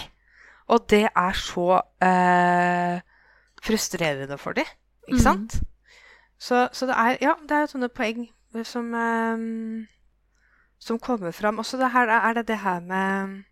[0.68, 3.00] Og det er så eh,
[3.63, 4.68] frustrerende for dem,
[5.08, 5.24] ikke mm.
[5.24, 5.56] sant?
[6.36, 8.28] Så, så det er Ja, det er sånne poeng
[8.68, 9.48] som eh,
[10.80, 11.60] som kommer fram.
[11.60, 13.44] Også det her, er det det her med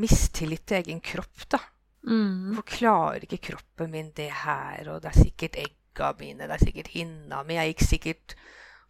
[0.00, 1.60] mistillit til egen kropp, da.
[2.02, 2.52] Mm.
[2.52, 4.88] Hvorfor klarer ikke kroppen min det her?
[4.92, 7.58] Og det er sikkert egga mine, det er sikkert hinna mi.
[7.58, 8.34] Jeg gikk sikkert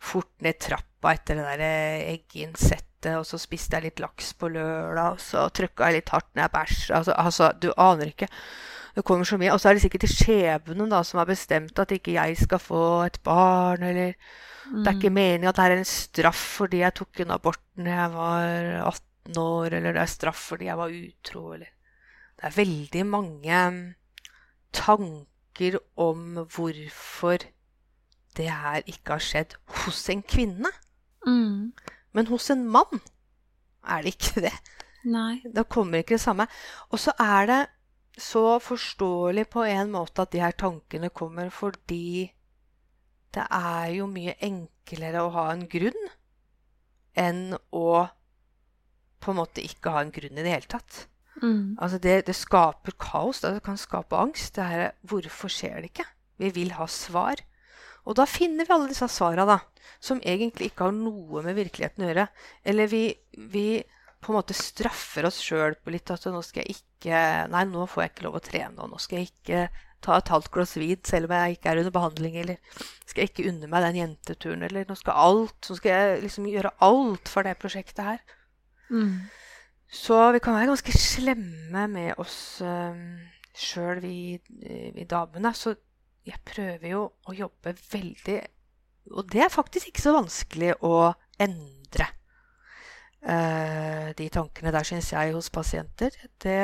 [0.03, 1.67] fort ned trappa etter det der
[2.15, 6.13] egginsettet, egginnsettet, og så spiste jeg litt laks på lørdag, og så trykka jeg litt
[6.13, 6.93] hardt når jeg bæsj.
[6.93, 8.29] Altså, altså, du aner ikke.
[8.95, 9.53] Det kommer så mye.
[9.53, 13.05] Og så er det sikkert skjebnen da, som har bestemt at ikke jeg skal få
[13.07, 14.13] et barn, eller
[14.73, 17.91] det er ikke meningen at det er en straff fordi jeg tok en abort da
[17.91, 21.71] jeg var 18 år, eller det er straff fordi jeg var utro, eller
[22.37, 23.59] Det er veldig mange
[24.73, 27.45] tanker om hvorfor
[28.37, 30.71] det her ikke har skjedd hos en kvinne.
[31.27, 31.73] Mm.
[32.13, 33.03] Men hos en mann
[33.85, 34.55] er det ikke det.
[35.05, 35.43] Nei.
[35.45, 36.47] Da kommer ikke det samme.
[36.91, 37.61] Og så er det
[38.19, 42.33] så forståelig på en måte at de her tankene kommer fordi
[43.33, 46.11] det er jo mye enklere å ha en grunn
[47.17, 47.87] enn å
[49.23, 51.07] på en måte ikke ha en grunn i det hele tatt.
[51.43, 51.79] Mm.
[51.81, 53.43] Altså det, det skaper kaos.
[53.45, 54.55] Det kan skape angst.
[54.59, 56.09] Det her, hvorfor skjer det ikke?
[56.43, 57.43] Vi vil ha svar.
[58.03, 59.61] Og da finner vi alle disse svara, da.
[60.03, 62.29] Som egentlig ikke har noe med virkeligheten å gjøre.
[62.67, 63.05] Eller vi,
[63.53, 63.67] vi
[64.23, 67.89] på en måte straffer oss sjøl på litt at nå skal jeg ikke Nei, nå
[67.91, 69.63] får jeg ikke lov å trene, og nå skal jeg ikke
[70.03, 72.79] ta et halvt glass vin selv om jeg ikke er under behandling, eller
[73.11, 76.47] skal jeg ikke unne meg den jenteturen, eller nå skal alt Nå skal jeg liksom
[76.51, 78.23] gjøre alt for det prosjektet her.
[78.93, 79.15] Mm.
[79.93, 82.97] Så vi kan være ganske slemme med oss uh,
[83.57, 84.39] sjøl, vi,
[84.95, 85.53] vi damene.
[85.57, 85.75] Så
[86.25, 88.39] jeg prøver jo å jobbe veldig
[89.13, 92.07] Og det er faktisk ikke så vanskelig å endre
[93.27, 96.15] uh, de tankene der, syns jeg, hos pasienter.
[96.41, 96.61] Det,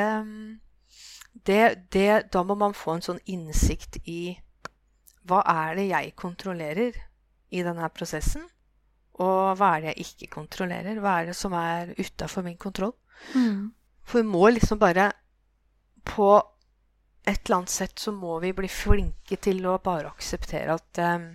[1.48, 1.62] det,
[1.92, 4.38] det, da må man få en sånn innsikt i
[5.28, 6.94] hva er det jeg kontrollerer
[7.52, 8.46] i denne prosessen?
[9.24, 11.00] Og hva er det jeg ikke kontrollerer?
[11.02, 12.94] Hva er det som er utafor min kontroll?
[13.34, 13.72] Mm.
[14.06, 15.10] For vi må liksom bare
[16.06, 16.36] På
[17.28, 21.26] et eller annet sett så må vi bli flinke til å bare akseptere at um,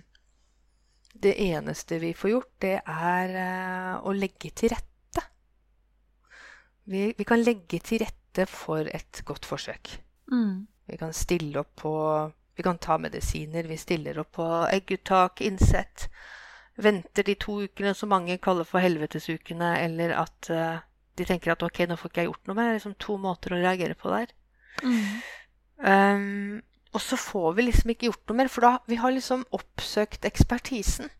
[1.14, 5.22] det eneste vi får gjort, det er uh, å legge til rette.
[6.90, 9.92] Vi, vi, kan legge til rette for et godt forsøk.
[10.32, 10.66] Mm.
[10.90, 11.94] Vi kan stille opp på
[12.54, 13.66] Vi kan ta medisiner.
[13.66, 16.08] Vi stiller opp på egguttak, innsett.
[16.76, 20.82] Venter de to ukene som mange kaller for helvetesukene, eller at uh,
[21.18, 22.68] de tenker at ok, nå får ikke jeg gjort noe mer.
[22.68, 24.32] Det er liksom to måter å reagere på der.
[24.82, 25.02] Mm.
[25.84, 26.62] Um,
[26.94, 30.26] og så får vi liksom ikke gjort noe mer, for da vi har liksom oppsøkt
[30.26, 31.10] ekspertisen.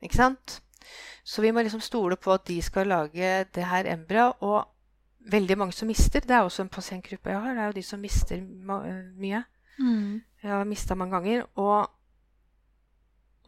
[0.00, 0.60] Ikke sant?
[1.24, 4.40] Så vi må liksom stole på at de skal lage det her embryoet.
[4.40, 4.64] Og
[5.30, 6.20] veldig mange som mister.
[6.20, 7.54] Det er også en pasientgruppe jeg har.
[7.54, 9.42] Det er jo de som mister mye.
[9.78, 10.22] Mm.
[10.42, 11.44] Jeg har mista mange ganger.
[11.54, 11.90] Og,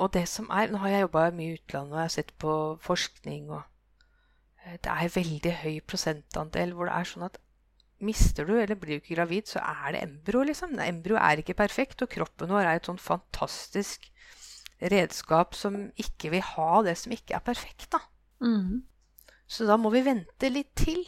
[0.03, 2.35] og, det som er Nå har jeg jobba mye i utlandet, og jeg har sett
[2.43, 3.62] på forskning, og
[4.65, 7.41] eh, det er veldig høy prosentandel hvor det er sånn at
[8.03, 10.75] mister du eller blir du ikke gravid, så er det embryo, liksom.
[10.83, 14.09] Embryo er ikke perfekt, og kroppen vår er et sånn fantastisk
[14.93, 18.03] redskap som ikke vil ha det som ikke er perfekt, da.
[18.43, 18.83] Mm.
[19.47, 21.05] Så da må vi vente litt til.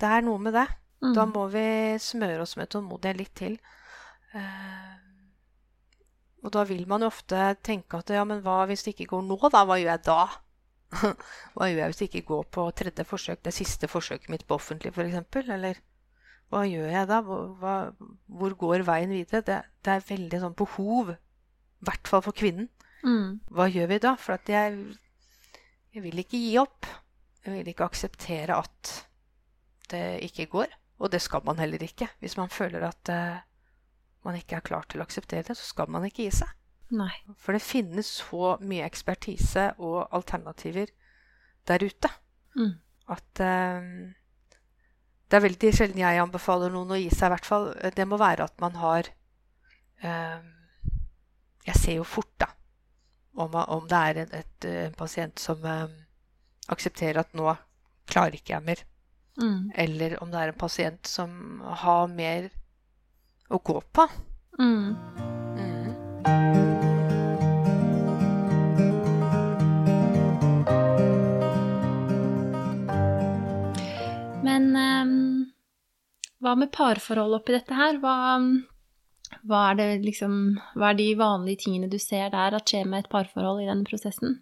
[0.00, 0.66] Det er noe med det.
[1.00, 1.14] Mm.
[1.16, 1.66] Da må vi
[2.02, 3.56] smøre oss med tålmodighet litt til.
[4.34, 4.99] Uh,
[6.40, 9.26] og da vil man jo ofte tenke at ja, men hva hvis det ikke går
[9.26, 9.64] nå, da?
[9.68, 10.20] Hva gjør jeg da?
[11.54, 14.56] hva gjør jeg hvis det ikke går på tredje forsøk, det siste forsøket mitt på
[14.56, 15.20] offentlig f.eks.?
[15.44, 15.82] Eller
[16.50, 17.20] hva gjør jeg da?
[17.22, 17.74] Hva,
[18.40, 19.44] hvor går veien videre?
[19.46, 22.70] Det, det, er veldig sånn behov, i hvert fall for kvinnen.
[23.04, 23.38] Mm.
[23.52, 24.16] Hva gjør vi da?
[24.20, 24.80] For at jeg,
[25.94, 26.88] jeg vil ikke gi opp.
[27.44, 28.96] Jeg vil ikke akseptere at
[29.92, 30.74] det ikke går.
[31.00, 32.10] Og det skal man heller ikke.
[32.20, 33.38] Hvis man føler at uh,
[34.26, 36.50] man ikke er klar til å akseptere det, så skal man ikke gi seg.
[36.90, 37.12] Nei.
[37.38, 40.90] For det finnes så mye ekspertise og alternativer
[41.68, 42.10] der ute
[42.58, 42.72] mm.
[43.14, 43.90] at uh,
[45.30, 47.68] det er veldig sjelden jeg anbefaler noen å gi seg, i hvert fall.
[47.94, 49.12] Det må være at man har
[50.02, 50.40] uh,
[51.68, 52.50] Jeg ser jo fort, da,
[53.38, 55.62] om, om det er en, et, en pasient som
[56.70, 57.52] aksepterer at nå
[58.10, 58.82] klarer ikke jeg mer.
[59.40, 59.70] Mm.
[59.78, 62.50] Eller om det er en pasient som har mer
[63.50, 64.06] å gå på.
[64.60, 64.96] Mm.
[65.58, 65.90] Mm.
[74.40, 75.14] Men um,
[76.40, 77.98] hva med parforhold oppi dette her?
[78.02, 78.14] Hva,
[79.44, 80.36] hva, er det liksom,
[80.74, 83.86] hva er de vanlige tingene du ser der at skjer med et parforhold i denne
[83.88, 84.40] prosessen?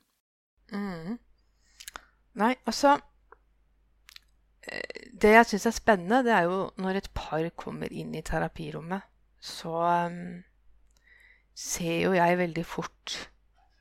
[0.72, 1.18] Mm.
[2.38, 2.98] Nei, altså
[5.22, 9.06] det jeg syns er spennende, det er jo når et par kommer inn i terapirommet,
[9.40, 9.72] så
[10.08, 10.20] um,
[11.58, 13.16] ser jo jeg veldig fort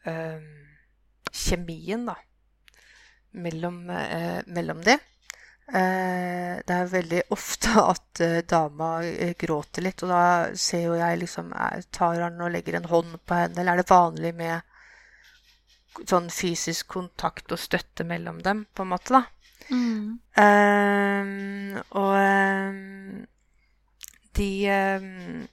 [0.08, 0.48] um,
[1.34, 2.18] kjemien, da,
[3.38, 4.98] mellom, uh, mellom det.
[5.68, 8.92] Uh, det er veldig ofte at uh, dama
[9.40, 10.24] gråter litt, og da
[10.58, 11.52] ser jo jeg liksom
[11.92, 14.74] Tar han og legger en hånd på henne, eller er det vanlig med
[16.08, 19.26] sånn fysisk kontakt og støtte mellom dem, på en måte, da?
[19.70, 20.20] Mm.
[20.38, 23.26] Um, og um,
[24.38, 25.48] de um,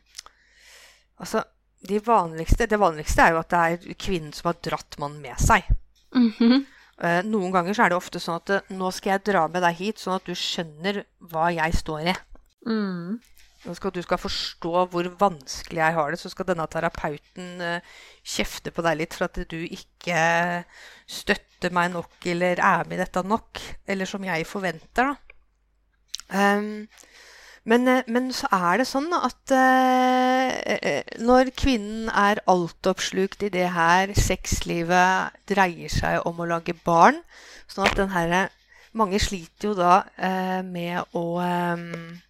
[1.18, 1.44] Altså,
[1.88, 5.38] de vanligste, det vanligste er jo at det er kvinnen som har dratt mannen med
[5.40, 5.62] seg.
[6.14, 6.64] Mm -hmm.
[7.05, 9.62] uh, noen ganger så er det ofte sånn at uh, nå skal jeg dra med
[9.62, 12.14] deg hit, sånn at du skjønner hva jeg står i.
[12.66, 13.20] Mm.
[13.72, 18.72] Skal du skal forstå hvor vanskelig jeg har det, så skal denne terapeuten uh, kjefte
[18.74, 20.18] på deg litt for at du ikke
[21.09, 25.14] støtter meg nok eller er med i dette nok, eller som jeg forventer.
[25.14, 25.16] da.
[26.29, 26.88] Um,
[27.64, 33.70] men, eh, men, så er det sånn at uh, når kvinnen er altoppslukt i det
[33.72, 37.22] her sexlivet dreier seg om å lage barn
[37.64, 38.53] sånn at den her,
[38.94, 42.24] Mange sliter jo da uh, med å um, Eh,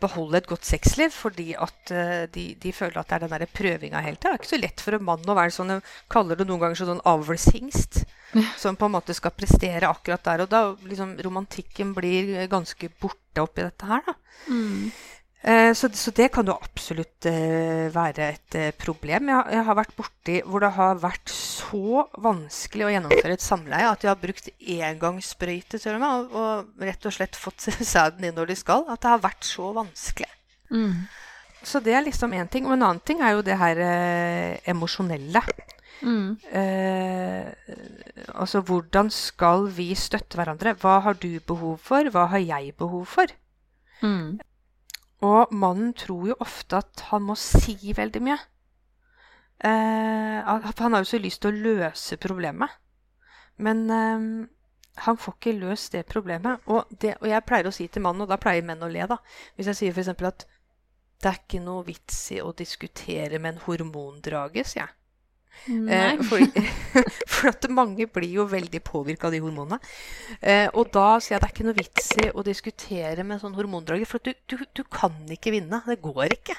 [0.00, 3.54] beholde et godt sexliv fordi at uh, de, de, føler at det er den der
[3.58, 4.32] prøvinga hele tida.
[4.32, 6.62] Det er ikke så lett for en mann å være sånn, jeg kaller det noen
[6.62, 8.04] ganger sånn avlshingst.
[8.58, 10.62] Som på en måte skal prestere akkurat der og da.
[10.88, 14.02] Liksom, romantikken blir ganske borte oppi dette her.
[14.08, 14.16] da.
[14.50, 14.88] Mm.
[15.44, 19.28] Uh, så, så, det kan jo absolutt uh, være et problem.
[19.28, 23.90] Jeg, jeg, har vært borti hvor det har vært så vanskelig å gjennomføre et samleie
[23.90, 28.54] at de har brukt engangssprøyte til og, og rett og slett fått sæden inn når
[28.54, 28.88] de skal.
[28.88, 30.32] At det har vært så vanskelig.
[30.72, 31.04] Mm.
[31.64, 32.66] Så det er liksom én ting.
[32.68, 35.42] Og en annen ting er jo det her eh, emosjonelle.
[36.04, 36.36] Mm.
[36.52, 37.52] Eh,
[38.34, 40.74] altså hvordan skal vi støtte hverandre?
[40.80, 42.10] Hva har du behov for?
[42.12, 43.32] Hva har jeg behov for?
[44.02, 44.40] Mm.
[45.24, 48.38] Og mannen tror jo ofte at han må si veldig mye.
[49.64, 52.74] Eh, han har jo så lyst til å løse problemet.
[53.56, 54.26] Men eh,
[55.06, 56.66] han får ikke løst det problemet.
[56.66, 59.06] Og, det, og, jeg pleier å si til mannen, og da pleier menn å le,
[59.10, 59.18] da
[59.56, 60.12] Hvis jeg sier f.eks.
[60.12, 60.46] at
[61.22, 64.92] det er ikke noe vits i å diskutere med en hormondrage, sier jeg.
[65.64, 66.42] Eh, for,
[67.34, 69.78] for, at mange blir jo veldig påvirka av de hormonene.
[70.40, 73.44] Eh, og da sier jeg det er ikke noe vits i å diskutere med en
[73.46, 75.80] sånn hormondrager, for du, du, du, kan ikke vinne.
[75.86, 76.58] Det går ikke.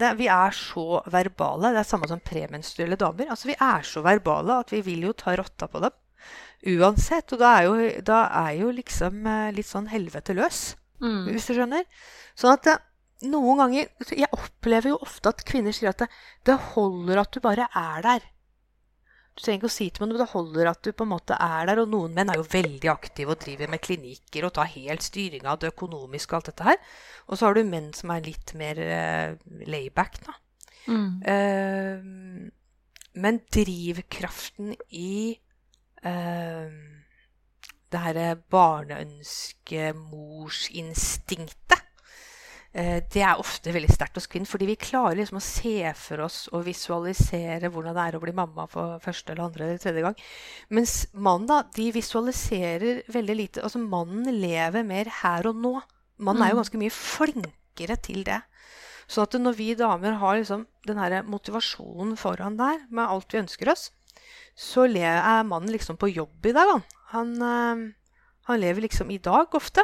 [0.00, 1.72] det, vi er så verbale.
[1.72, 3.32] Det er samme som premenstruelle damer.
[3.32, 5.96] Altså, Vi er så verbale at vi vil jo ta rotta på dem
[6.76, 7.32] uansett.
[7.32, 11.30] Og da er jo, da er jo liksom eh, litt sånn helvete løs, Mm.
[11.32, 11.86] hvis du skjønner.
[12.36, 12.74] Sånn at det,
[13.28, 16.10] noen ganger Jeg opplever jo ofte at kvinner sier at det,
[16.48, 18.28] det holder at du bare er der.
[19.34, 21.36] Du trenger ikke å si til meg noe, det holder at du på en måte
[21.40, 21.82] er der.
[21.82, 25.46] Og noen menn er jo veldig aktive og driver med klinikker og tar helt styring
[25.48, 26.80] av det økonomiske og alt dette her.
[27.28, 29.36] Og så har du menn som er litt mer uh,
[29.70, 30.36] layback, da.
[30.90, 31.10] Mm.
[31.24, 32.50] Uh,
[33.20, 35.14] men drivkraften i
[36.04, 36.68] uh,
[37.90, 41.79] det herre barneønsket, morsinstinktet, eh,
[42.72, 44.46] det er ofte veldig sterkt hos kvinner.
[44.46, 48.34] Fordi vi klarer liksom å se for oss og visualisere hvordan det er å bli
[48.36, 50.14] mamma for første eller andre eller tredje gang.
[50.70, 53.64] Mens mannen da, de visualiserer veldig lite.
[53.66, 55.74] Altså mannen lever mer her og nå.
[56.20, 56.62] Mannen er jo Mm.
[56.62, 58.42] ganske mye flinkere til det.
[59.10, 63.40] Sånn at når vi damer har liksom den her motivasjonen foran der med alt vi
[63.42, 63.90] ønsker oss,
[64.54, 66.84] så er mannen liksom på jobb i dag, han.
[67.10, 67.92] Han, eh,
[68.46, 69.82] han lever liksom i dag ofte.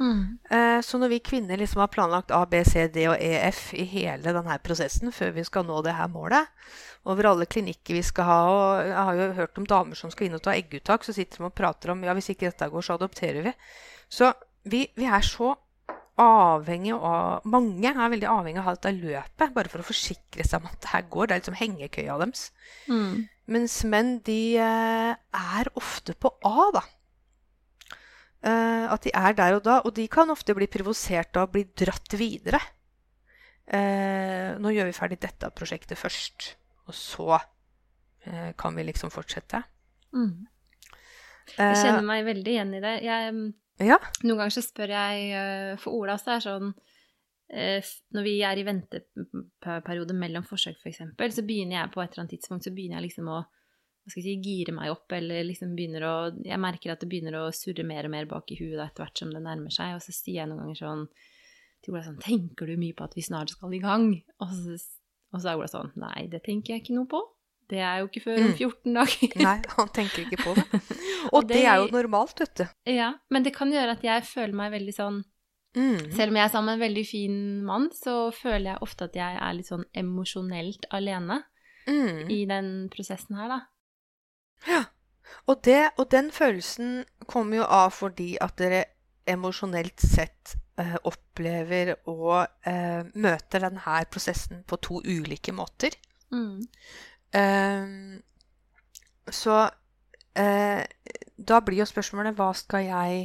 [0.00, 0.38] Mm.
[0.50, 3.68] Eh, så når vi kvinner liksom har planlagt A, B, C, D og E, F
[3.78, 6.50] i hele denne prosessen før vi skal nå det her målet,
[7.10, 10.28] over alle klinikker vi skal ha, og jeg har jo hørt om damer som skal
[10.28, 12.86] inn og ta egguttak, så sitter de og prater om ja, hvis ikke dette går,
[12.86, 13.54] så adopterer vi.
[14.08, 14.32] Så
[14.64, 15.52] vi, vi er så
[16.20, 20.68] avhengig av Mange er veldig avhengig av dette løpet, bare for å forsikre seg om
[20.70, 21.26] at det her går.
[21.26, 22.44] Det er liksom hengekøya deres.
[22.88, 23.24] Mm.
[23.54, 26.84] Mens menn, de eh, er ofte på A, da.
[28.44, 29.80] Eh, at de er der og da.
[29.84, 32.60] Og de kan ofte bli provosert av å bli dratt videre.
[33.64, 36.50] Uh, nå gjør vi ferdig dette prosjektet først,
[36.84, 39.62] og så uh, kan vi liksom fortsette.
[40.12, 40.44] Mm.
[41.54, 42.92] Jeg kjenner meg veldig igjen i det.
[43.06, 43.32] Jeg,
[43.88, 43.96] ja.
[44.20, 46.68] noen ganger så spør jeg For Ola så er det sånn
[48.14, 51.02] Når vi er i venteperiode mellom forsøk, f.eks.,
[51.36, 53.42] så begynner jeg på et eller annet tidspunkt så begynner jeg liksom å
[54.04, 56.14] hva skal jeg si, gire meg opp, eller liksom begynner å
[56.44, 59.18] Jeg merker at det begynner å surre mer og mer bak i huet etter hvert
[59.22, 61.06] som det nærmer seg, og så sier jeg noen ganger sånn
[61.84, 64.10] til Ola sånn Tenker du mye på at vi snart skal i gang?
[64.44, 64.76] Og så,
[65.32, 67.22] og så er Ola sånn Nei, det tenker jeg ikke noe på.
[67.72, 68.56] Det er jo ikke før om Mm.
[68.60, 69.36] 14 dager.
[69.48, 70.64] Nei, han tenker ikke på det.
[71.34, 72.64] Og det er jo normalt, vet du.
[72.92, 75.22] Ja, men det kan gjøre at jeg føler meg veldig sånn
[75.74, 76.12] Mm.
[76.14, 79.16] Selv om jeg er sammen med en veldig fin mann, så føler jeg ofte at
[79.18, 81.40] jeg er litt sånn emosjonelt alene
[81.90, 82.30] Mm.
[82.30, 83.56] i den prosessen her, da.
[84.68, 84.84] Ja.
[85.46, 88.84] Og, det, og den følelsen kommer jo av fordi at dere
[89.28, 95.96] emosjonelt sett eh, opplever og eh, møter denne prosessen på to ulike måter.
[96.32, 96.64] Mm.
[97.34, 97.94] Eh,
[99.32, 99.58] så
[100.38, 100.82] eh,
[101.36, 103.24] da blir jo spørsmålet hva skal jeg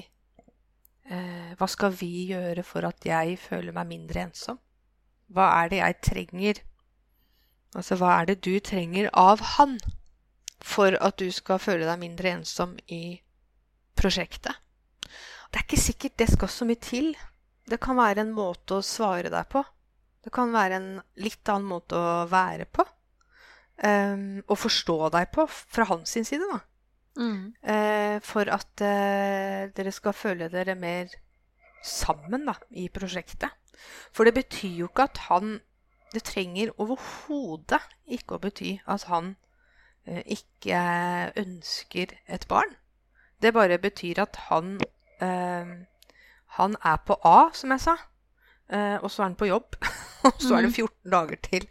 [1.10, 4.60] eh, Hva skal vi gjøre for at jeg føler meg mindre ensom?
[5.30, 6.62] Hva er det jeg trenger?
[7.76, 9.78] Altså, hva er det du trenger av han
[10.62, 13.20] for at du skal føle deg mindre ensom i
[14.00, 14.56] prosjektet?
[15.50, 17.12] Det er ikke sikkert det skal så mye til.
[17.70, 19.64] Det kan være en måte å svare deg på.
[20.24, 20.90] Det kan være en
[21.24, 22.84] litt annen måte å være på
[23.84, 26.60] um, og forstå deg på fra hans side, da.
[27.20, 27.42] Mm.
[27.64, 31.12] Uh, for at uh, dere skal føle dere mer
[31.86, 33.56] sammen da, i prosjektet.
[34.14, 35.60] For det betyr jo ikke at han
[36.10, 39.36] Det trenger overhodet ikke å bety at han
[40.08, 40.80] ikke
[41.38, 42.76] ønsker et barn.
[43.42, 44.80] Det bare betyr at han
[45.22, 45.74] eh,
[46.60, 47.96] Han er på A, som jeg sa.
[48.74, 49.76] Eh, og så er han på jobb.
[50.26, 51.68] og så er det 14 dager til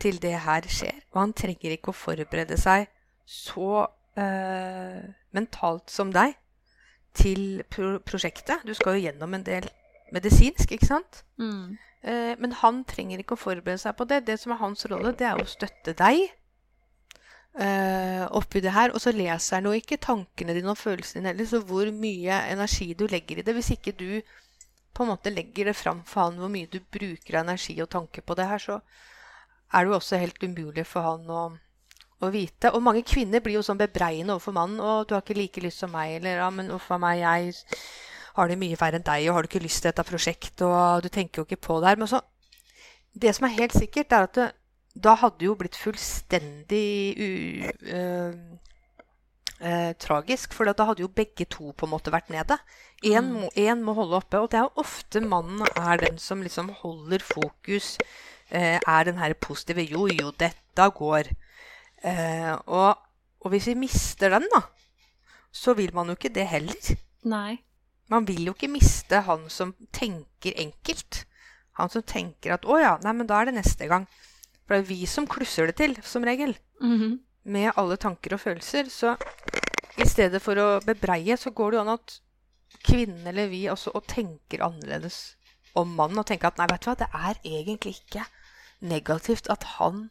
[0.00, 1.02] til det her skjer.
[1.12, 2.88] Og han trenger ikke å forberede seg
[3.24, 3.86] så
[4.20, 5.00] eh,
[5.36, 6.36] mentalt som deg
[7.14, 8.66] til pro prosjektet.
[8.66, 9.68] Du skal jo gjennom en del
[10.12, 11.22] medisinsk, ikke sant?
[11.40, 11.76] Mm.
[12.02, 14.24] Eh, men han trenger ikke å forberede seg på det.
[14.28, 16.26] Det som er hans rolle, det er å støtte deg
[17.60, 18.94] eh, oppi det her.
[18.94, 22.40] Og så leser han jo ikke tankene dine og følelsene dine heller, så hvor mye
[22.52, 23.54] energi du legger i det.
[23.56, 24.20] Hvis ikke du
[24.94, 27.90] på en måte legger det fram for han hvor mye du bruker av energi og
[27.90, 28.78] tanke på det her, så
[29.74, 31.44] er det jo også helt umulig for han å,
[32.22, 32.70] å vite.
[32.70, 34.78] Og mange kvinner blir jo sånn bebreiende overfor mannen.
[34.78, 37.56] 'Å, du har ikke like lyst som meg', eller 'Ja, men uff a meg, jeg
[38.36, 41.02] har det mye verre enn deg', og 'har du ikke lyst til dette prosjektet', og
[41.02, 41.98] 'du tenker jo ikke på det her'.
[41.98, 42.22] Men så
[43.14, 44.52] Det som er helt sikkert, er at det,
[44.94, 47.28] da hadde det jo blitt fullstendig u,
[47.90, 48.34] øh,
[49.60, 52.58] eh, tragisk, for da hadde jo begge to på en måte vært nede.
[53.04, 56.42] Én må, en må holde oppe, og det er jo ofte mannen er den som
[56.42, 57.98] liksom holder fokus,
[58.50, 61.32] eh, er den her positive 'jo, jo, dette går'.
[62.04, 62.98] Eh, og,
[63.40, 64.62] og hvis vi mister den, da,
[65.52, 66.96] så vil man jo ikke det heller.
[67.24, 67.62] Nei.
[68.08, 71.24] Man vil jo ikke miste han som tenker enkelt.
[71.72, 74.06] Han som tenker at 'å ja, nei, men da er det neste gang'.
[74.64, 76.56] For det er vi som klusser det til, som regel.
[76.80, 77.20] Mhm.
[77.44, 78.88] Med alle tanker og følelser.
[78.88, 79.16] Så
[80.00, 82.18] i stedet for å bebreie, så går det jo an at
[82.84, 85.36] kvinnen eller vi også og tenker annerledes
[85.76, 86.18] om mannen.
[86.18, 88.24] Og tenker at nei, vet du hva, det er egentlig ikke
[88.80, 90.08] negativt at han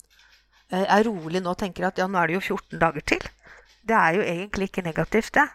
[0.70, 3.28] eh, er rolig nå og tenker at ja, nå er det jo 14 dager til.
[3.84, 5.49] Det er jo egentlig ikke negativt, det.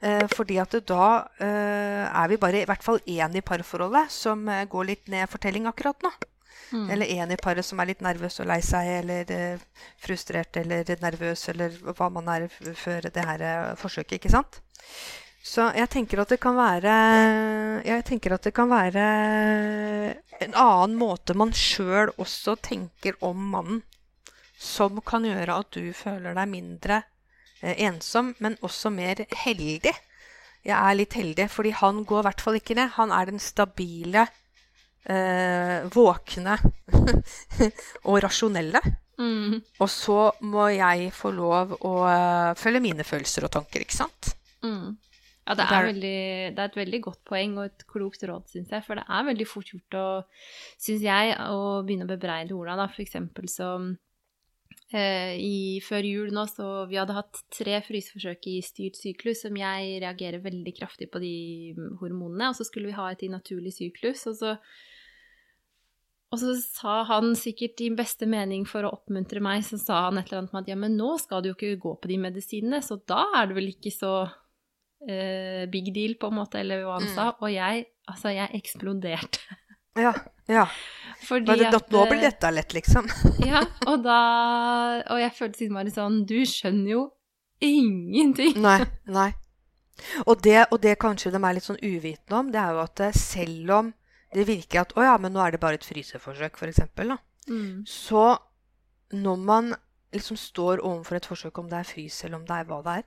[0.00, 1.04] Eh, fordi at da
[1.42, 5.26] eh, er vi bare i hvert fall én i parforholdet som eh, går litt ned
[5.30, 6.12] fortelling akkurat nå.
[6.70, 6.90] Mm.
[6.90, 9.62] Eller en i paret som er litt nervøs og lei seg, eller eh,
[10.04, 14.60] frustrert eller nervøs, eller hva man er før det her eh, forsøket, ikke sant?
[15.48, 16.94] Så jeg tenker at det kan være
[17.86, 19.04] Jeg tenker at det kan være
[20.42, 23.80] en annen måte man sjøl også tenker om mannen,
[24.58, 27.00] som kan gjøre at du føler deg mindre
[27.62, 29.94] eh, ensom, men også mer heldig.
[30.66, 32.94] Jeg er litt heldig, fordi han går i hvert fall ikke ned.
[32.98, 34.26] Han er den stabile,
[35.08, 36.56] eh, våkne
[38.08, 38.82] og rasjonelle.
[39.18, 39.58] Mm.
[39.82, 44.34] Og så må jeg få lov å eh, følge mine følelser og tanker, ikke sant?
[44.62, 44.96] Mm.
[45.48, 46.18] Ja, det er- veldig,
[46.54, 48.84] det er et veldig godt poeng og et klokt råd, syns jeg.
[48.84, 50.08] For det er veldig fort gjort å,
[50.76, 52.84] syns jeg, å begynne å bebreide Ola, da.
[52.92, 53.70] For eksempel så
[54.92, 59.56] eh, i, før jul nå, så vi hadde hatt tre fryseforsøk i styrt syklus, som
[59.56, 61.34] jeg reagerer veldig kraftig på de
[62.02, 62.52] hormonene.
[62.52, 64.54] Og så skulle vi ha et i naturlig syklus, og så
[66.28, 70.18] og så sa han sikkert i beste mening for å oppmuntre meg, så sa han
[70.20, 72.18] et eller annet med at ja, men nå skal du jo ikke gå på de
[72.20, 76.84] medisinene, så da er det vel ikke så uh, big deal, på en måte, eller
[76.84, 77.14] hva han Mm.
[77.14, 77.30] sa.
[77.40, 79.56] Og jeg, altså, jeg eksploderte.
[79.98, 80.12] Ja.
[80.46, 80.66] ja.
[81.26, 83.08] Fordi det, at, nå blir eh, dette lett, liksom.
[83.48, 84.18] Ja, og da
[85.10, 87.00] Og jeg følte siden bare sånn Du skjønner jo
[87.64, 88.60] ingenting.
[88.62, 88.84] Nei.
[89.10, 89.32] nei.
[90.28, 93.02] Og det, og det kanskje de er litt sånn uvitende om, det er jo at
[93.08, 93.88] eh, selv om
[94.34, 97.14] det virker at å ja, men nå er det bare et fryseforsøk, for eksempel.
[97.48, 97.84] Mm.
[97.88, 98.24] Så
[99.16, 99.70] når man
[100.12, 102.98] liksom står overfor et forsøk, om det er frys eller om det er hva det
[103.00, 103.06] er,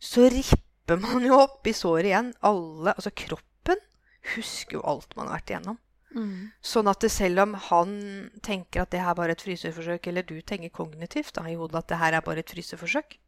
[0.00, 2.32] så ripper man jo opp i såret igjen.
[2.46, 3.80] Alle, altså kroppen
[4.34, 5.80] husker jo alt man har vært igjennom.
[6.10, 6.50] Mm.
[6.66, 7.92] Sånn at det selv om han
[8.42, 11.84] tenker at det her bare er et fryseforsøk, eller du tenker kognitivt da, i hodet
[11.84, 13.18] at det her er bare et fryseforsøk,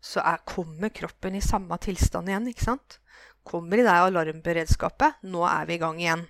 [0.00, 2.98] så er, kommer kroppen i samme tilstand igjen, ikke sant?
[3.46, 5.20] Kommer i deg alarmberedskapet.
[5.28, 6.24] Nå er vi i gang igjen.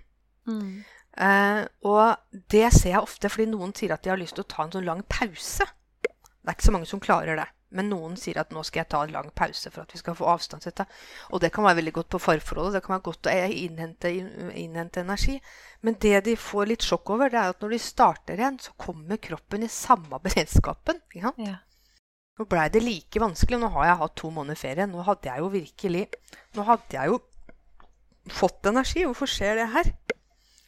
[0.47, 0.85] Mm.
[1.17, 4.51] Eh, og det ser jeg ofte fordi noen sier at de har lyst til å
[4.53, 5.67] ta en sånn lang pause.
[6.03, 7.49] Det er ikke så mange som klarer det.
[7.77, 10.15] Men noen sier at nå skal jeg ta en lang pause for at vi skal
[10.17, 10.87] få avstand til dette.
[11.35, 12.77] Og det kan være veldig godt på farforholdet.
[12.77, 14.13] Det kan være godt å eh, innhente,
[14.55, 15.35] innhente energi.
[15.83, 18.77] Men det de får litt sjokk over, det er at når de starter igjen, så
[18.79, 21.03] kommer kroppen i samme beredskapen.
[21.17, 21.43] Sant?
[21.43, 21.59] Ja.
[22.37, 23.59] Nå blei det like vanskelig.
[23.59, 24.87] Nå har jeg hatt to måneder ferie.
[24.87, 26.07] Nå hadde jeg jo virkelig
[26.57, 27.21] Nå hadde jeg jo
[28.37, 29.03] fått energi.
[29.09, 29.95] Hvorfor skjer det her?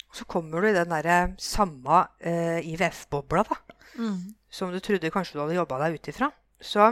[0.09, 3.59] Og så kommer du i den derre samme eh, IVF-bobla, da.
[3.99, 4.35] Mm.
[4.51, 6.31] Som du trodde kanskje du hadde jobba deg ut ifra.
[6.61, 6.87] Så,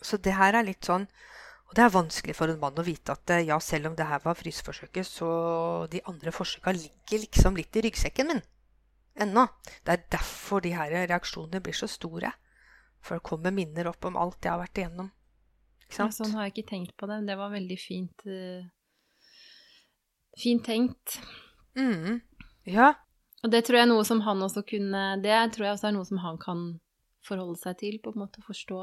[0.00, 1.04] så det her er litt sånn
[1.68, 4.08] Og det er vanskelig for en mann å vite at eh, ja, selv om det
[4.08, 5.28] her var fryseforsøket, så
[5.92, 8.42] de andre forsøka ligger liksom litt i ryggsekken min
[9.20, 9.46] ennå.
[9.84, 12.32] Det er derfor de her reaksjonene blir så store.
[13.04, 15.12] For det kommer minner opp om alt jeg har vært igjennom.
[15.90, 17.22] Ja, sånn har jeg ikke tenkt på det.
[17.26, 18.62] Det var veldig fint uh,
[20.38, 21.18] Fint tenkt.
[21.78, 22.20] Mm.
[22.66, 22.94] Ja.
[23.44, 25.94] Og det tror jeg er noe som han også kunne Det tror jeg også er
[25.96, 26.64] noe som han kan
[27.24, 28.80] forholde seg til, på en måte forstå.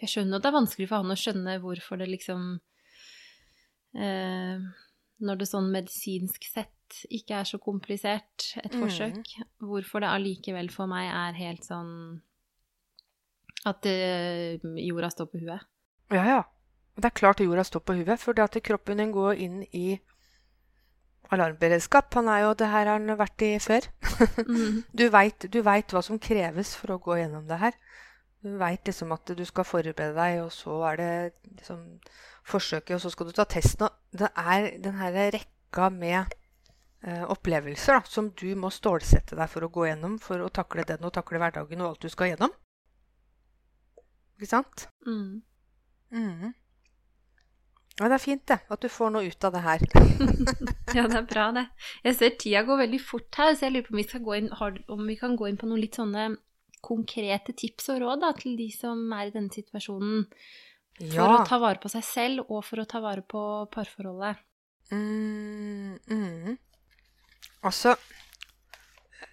[0.00, 2.42] Jeg skjønner at det er vanskelig for han å skjønne hvorfor det liksom
[3.96, 4.58] eh,
[5.26, 6.72] Når det sånn medisinsk sett
[7.10, 8.82] ikke er så komplisert, et Mm.
[8.84, 12.20] forsøk, hvorfor det allikevel for meg er helt sånn
[13.66, 15.64] At eh, jorda står på huet.
[16.12, 16.42] Ja, ja.
[16.96, 19.98] Det er klart jorda står på huet, for det at kroppen din går inn i
[21.34, 22.14] alarmberedskap.
[22.14, 23.88] Han er jo, Det her har han vært i før.
[24.46, 24.84] Mm.
[24.98, 25.08] Du
[25.62, 27.78] veit hva som kreves for å gå gjennom det her.
[28.46, 31.12] Du veit liksom at du skal forberede deg, og så er det
[31.56, 31.80] liksom
[32.46, 33.88] forsøket, og så skal du ta testen.
[33.88, 36.36] Og det er den her rekka med
[37.02, 40.86] eh, opplevelser da, som du må stålsette deg for å gå gjennom, for å takle
[40.86, 42.54] den og takle hverdagen og alt du skal gjennom.
[44.36, 44.88] Ikke sant?
[45.08, 45.42] Mm.
[46.12, 46.54] Mhm.
[47.96, 48.58] Ja, det er fint, det.
[48.68, 49.84] At du får noe ut av det her.
[50.96, 51.64] Ja, det er bra, det.
[52.06, 54.76] Jeg ser tida går veldig fort her, så jeg lurer på om vi, inn, har,
[54.94, 56.28] om vi kan gå inn på noen litt sånne
[56.86, 60.24] konkrete tips og råd da, til de som er i denne situasjonen,
[61.02, 61.26] for Ja.
[61.34, 63.42] å ta vare på seg selv og for å ta vare på
[63.74, 64.38] parforholdet.
[64.94, 66.54] Mm, mm.
[67.66, 67.96] Altså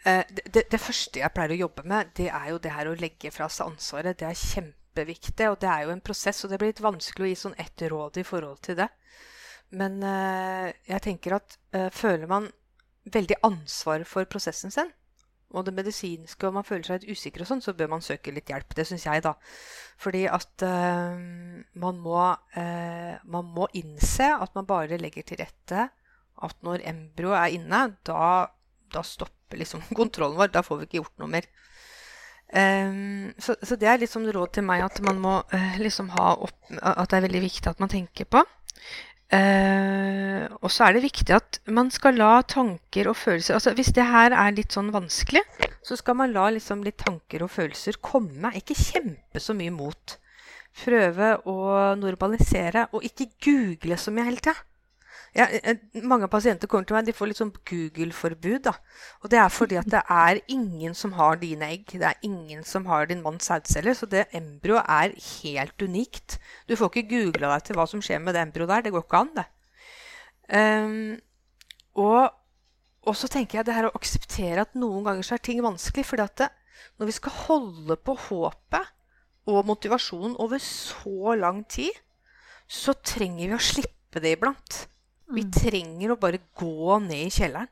[0.04, 2.90] eh, det, det, det første jeg pleier å jobbe med, det er jo det her
[2.90, 4.18] å legge fra seg ansvaret.
[4.20, 4.40] Det er
[4.94, 7.58] kjempeviktig, og det er jo en prosess, og det blir litt vanskelig å gi sånn
[7.58, 8.90] ett råd i forhold til det.
[9.72, 12.52] Men eh, jeg tenker at eh, føler man
[13.06, 14.92] veldig ansvar for prosessen sin,
[15.54, 18.32] og det medisinske, og man føler seg litt usikker og sånn, så bør man søke
[18.34, 18.74] litt hjelp.
[18.74, 19.36] Det syns jeg, da.
[20.02, 21.14] Fordi at uh,
[21.78, 22.22] man, må,
[22.58, 25.92] uh, man må innse at man bare legger til rette
[26.42, 28.50] at når embryoet er inne, da,
[28.96, 30.50] da, stopper liksom kontrollen vår.
[30.56, 31.46] Da får vi ikke gjort noe mer.
[32.54, 36.36] Um, så, så, det er sånn råd til meg at man må uh, liksom ha
[36.46, 38.44] opp, At det er veldig viktig at man tenker på.
[39.34, 43.90] Uh, og så er det viktig at man skal la tanker og følelser altså Hvis
[43.98, 45.42] det her er litt sånn vanskelig,
[45.82, 48.54] så skal man la liksom litt tanker og følelser komme.
[48.60, 50.20] Ikke kjempe så mye mot.
[50.84, 51.58] Prøve å
[51.98, 54.56] normalisere, og ikke google så mye hele tida.
[55.34, 55.48] Ja,
[56.06, 58.60] mange pasienter kommer til meg, de får litt sånn Google-forbud.
[58.68, 58.76] da.
[59.24, 61.88] Og det er fordi at det er ingen som har dine egg.
[61.90, 63.98] Det er ingen som har din manns sædceller.
[63.98, 66.38] Så det embryoet er helt unikt.
[66.70, 68.86] Du får ikke googla deg til hva som skjer med det embryoet der.
[68.86, 69.48] Det går ikke an, det.
[70.54, 71.18] Um,
[71.98, 72.30] og,
[73.02, 76.06] og, så tenker jeg det her å akseptere at noen ganger så er ting vanskelig.
[76.06, 76.52] fordi at det,
[77.02, 78.94] når vi skal holde på håpet
[79.50, 81.94] og motivasjonen over så lang tid,
[82.70, 84.84] så trenger vi å slippe det iblant.
[85.34, 85.54] Vi mm.
[85.56, 87.72] trenger å bare gå ned i kjelleren,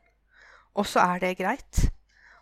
[0.77, 1.85] og så er det greit.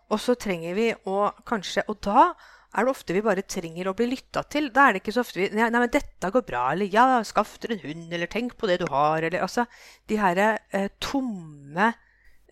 [0.09, 2.31] Og så trenger vi å kanskje Og da
[2.73, 4.71] er det ofte vi bare trenger å bli lytta til.
[4.73, 6.63] Da er det ikke så ofte vi Nei, nei men dette går bra.
[6.73, 8.13] Eller ja, skaff dere en hund.
[8.13, 9.21] Eller tenk på det du har.
[9.21, 9.65] Eller altså
[10.09, 11.91] De her eh, tomme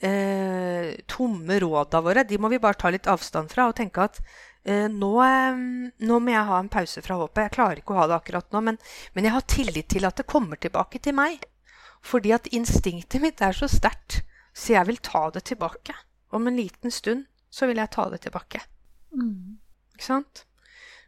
[0.01, 4.19] eh, tomme råda våre, de må vi bare ta litt avstand fra og tenke at
[4.63, 5.61] eh, nå, eh,
[6.05, 7.47] nå, må jeg ha en pause fra håpet.
[7.47, 8.81] Jeg klarer ikke å ha det akkurat nå, men,
[9.15, 11.41] men jeg har tillit til at det kommer tilbake til meg.
[12.07, 14.21] Fordi at instinktet mitt er så sterkt,
[14.55, 15.95] så jeg vil ta det tilbake.
[16.31, 18.61] Om en liten stund så vil jeg ta det tilbake.
[19.11, 19.57] Mm.
[19.95, 20.45] Ikke sant?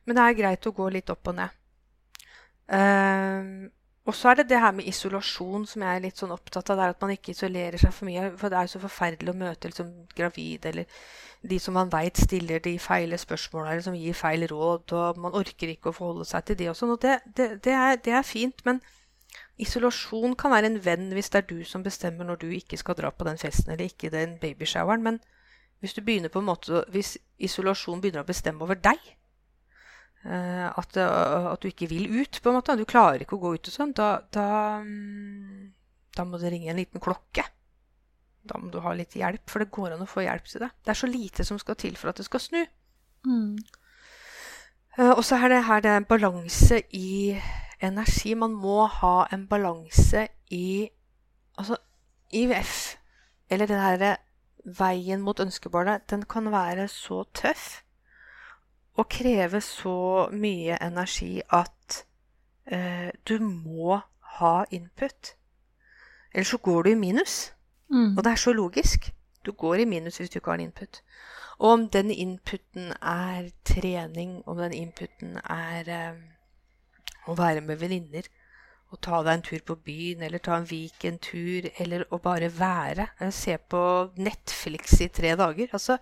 [0.06, 1.56] Men det er greit å gå litt opp og ned.
[2.70, 3.70] Uh,
[4.10, 6.80] og så er det det her med isolasjon som jeg er litt sånn opptatt av.
[6.80, 8.30] Det er At man ikke isolerer seg for mye.
[8.40, 11.02] For det er jo så forferdelig å møte liksom, gravide eller
[11.50, 14.96] de som man veit stiller de feile spørsmåla eller som gir feil råd.
[14.98, 16.96] Og man orker ikke å forholde seg til det og sånn.
[16.96, 18.66] Og det, det, det, er, det er fint.
[18.66, 18.82] Men
[19.60, 22.96] Isolasjon kan være en venn hvis det er du som bestemmer når du ikke skal
[22.96, 25.04] dra på den festen eller ikke den babyshoweren.
[25.04, 25.20] Men
[25.80, 29.00] hvis, du på en måte, hvis isolasjon begynner å bestemme over deg,
[30.24, 33.44] eh, at, eh, at, du ikke vil ut, på en måte, du klarer ikke å
[33.44, 34.48] gå ut og sånn, da, da,
[34.84, 35.70] mm,
[36.16, 37.46] da må det ringe en liten klokke.
[38.50, 40.72] Da må du ha litt hjelp, for det går an å få hjelp til det.
[40.84, 42.62] Det er så lite som skal til for at det skal snu.
[43.28, 43.60] Mm.
[44.98, 47.10] Eh, og så er det her det er balanse i
[47.82, 48.34] energi.
[48.34, 50.90] Man må ha en balanse i
[51.60, 51.76] Altså,
[52.32, 52.96] IVF,
[53.50, 54.18] eller den herre
[54.64, 57.82] veien mot ønskebarnet, den kan være så tøff
[59.00, 62.06] og kreve så mye energi at
[62.66, 64.00] eh, du må
[64.40, 65.36] ha input.
[66.34, 67.54] Ellers så går du i minus.
[67.90, 68.18] Mm.
[68.18, 69.14] Og det er så logisk.
[69.46, 71.02] Du går i minus hvis du ikke har en input.
[71.60, 76.20] Og om den inputen er trening, om den inputen er eh,
[77.30, 78.28] å være med venninner.
[78.90, 83.06] Å ta deg en tur på byen, eller ta en weekendtur, eller å bare være.
[83.36, 83.82] Se på
[84.18, 85.70] Netflix i tre dager.
[85.78, 86.00] Altså,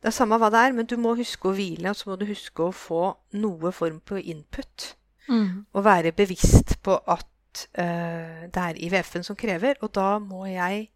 [0.00, 2.18] det er samme hva det er, men du må huske å hvile, og så må
[2.20, 3.02] du huske å få
[3.42, 4.92] noe form på input.
[5.26, 5.66] Mm.
[5.74, 10.86] Og være bevisst på at uh, det er IVF-en som krever, og da må jeg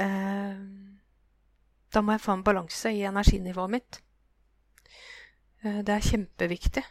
[0.00, 0.54] uh,
[1.88, 4.02] Da må jeg få en balanse i energinivået mitt.
[5.66, 6.84] Eh, det er kjempeviktig.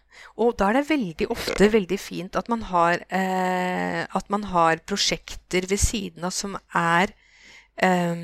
[0.43, 4.83] Og da er det veldig ofte veldig fint at man har, eh, at man har
[4.85, 7.13] prosjekter ved siden av som er
[7.77, 8.15] eh,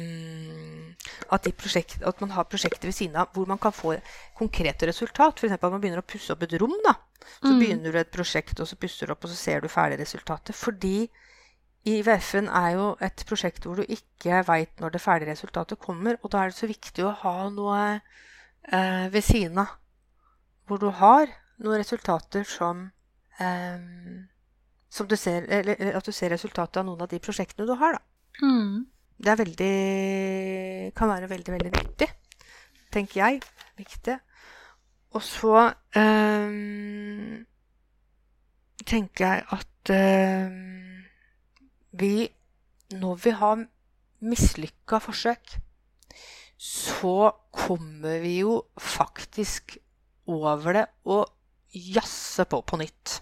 [1.31, 3.95] at, prosjekt, at, man har prosjekter ved siden av hvor man kan få
[4.37, 5.39] konkrete resultat.
[5.39, 5.53] F.eks.
[5.55, 6.75] at man begynner å pusse opp et rom.
[6.83, 6.97] da.
[7.39, 7.59] Så mm.
[7.59, 10.55] begynner du et prosjekt, og så pusser du opp, og så ser du ferdig resultatet.
[10.55, 11.07] Fordi
[11.87, 16.19] IVF-en er jo et prosjekt hvor du ikke veit når det ferdige resultatet kommer.
[16.21, 19.79] Og da er det så viktig å ha noe eh, ved siden av
[20.68, 21.28] hvor du har
[21.64, 22.88] noen resultater som
[23.39, 24.28] um,
[24.93, 27.97] som du ser, eller at du ser resultatet av noen av de prosjektene du har.
[27.97, 28.45] Da.
[28.45, 28.86] Mm.
[29.24, 29.78] Det er veldig,
[30.97, 32.09] kan være veldig, veldig nyttig,
[32.93, 33.41] tenker jeg.
[33.80, 34.20] Viktig.
[35.18, 35.55] Og så
[35.97, 37.41] um,
[38.86, 41.01] tenker jeg at um,
[41.97, 42.30] vi,
[42.93, 43.66] når vi har
[44.24, 45.57] mislykka forsøk,
[46.64, 49.78] så kommer vi jo faktisk
[50.32, 51.28] over det og
[51.74, 53.19] jazze på på nytt.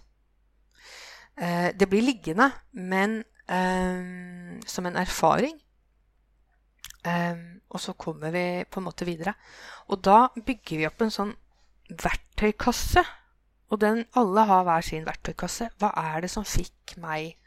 [1.37, 5.55] Eh, det blir liggende, men eh, som en erfaring.
[7.05, 7.37] Eh,
[7.69, 9.33] og så kommer vi på en måte videre.
[9.89, 11.35] Og da bygger vi opp en sånn
[11.89, 13.03] verktøykasse.
[13.71, 15.71] Og den, alle har hver sin verktøykasse.
[15.79, 17.37] Hva er det som fikk meg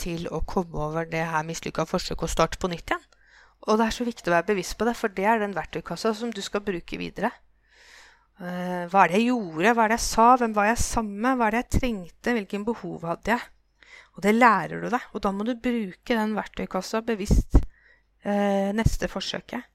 [0.00, 3.06] til å komme over det her mislykka forsøket og starte på nytt igjen?
[3.68, 6.14] Og det er så viktig å være bevisst på det, for det er den verktøykassa
[6.16, 7.30] som du skal bruke videre.
[8.40, 9.72] Uh, hva er det jeg gjorde?
[9.76, 10.28] Hva er det jeg sa?
[10.40, 11.36] Hvem var jeg sammen med?
[11.36, 12.36] Hva er det jeg trengte?
[12.36, 13.48] Hvilken behov hadde jeg?
[14.16, 15.10] Og det lærer du deg.
[15.12, 19.68] Og da må du bruke den verktøykassa bevisst eh, neste forsøket.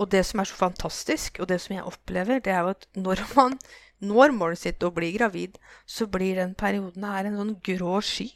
[0.00, 2.86] Og det som er så fantastisk, og det som jeg opplever, det er jo at
[2.96, 3.56] når man
[4.00, 8.30] når målet sitt å bli gravid, så blir den perioden her en sånn grå sky.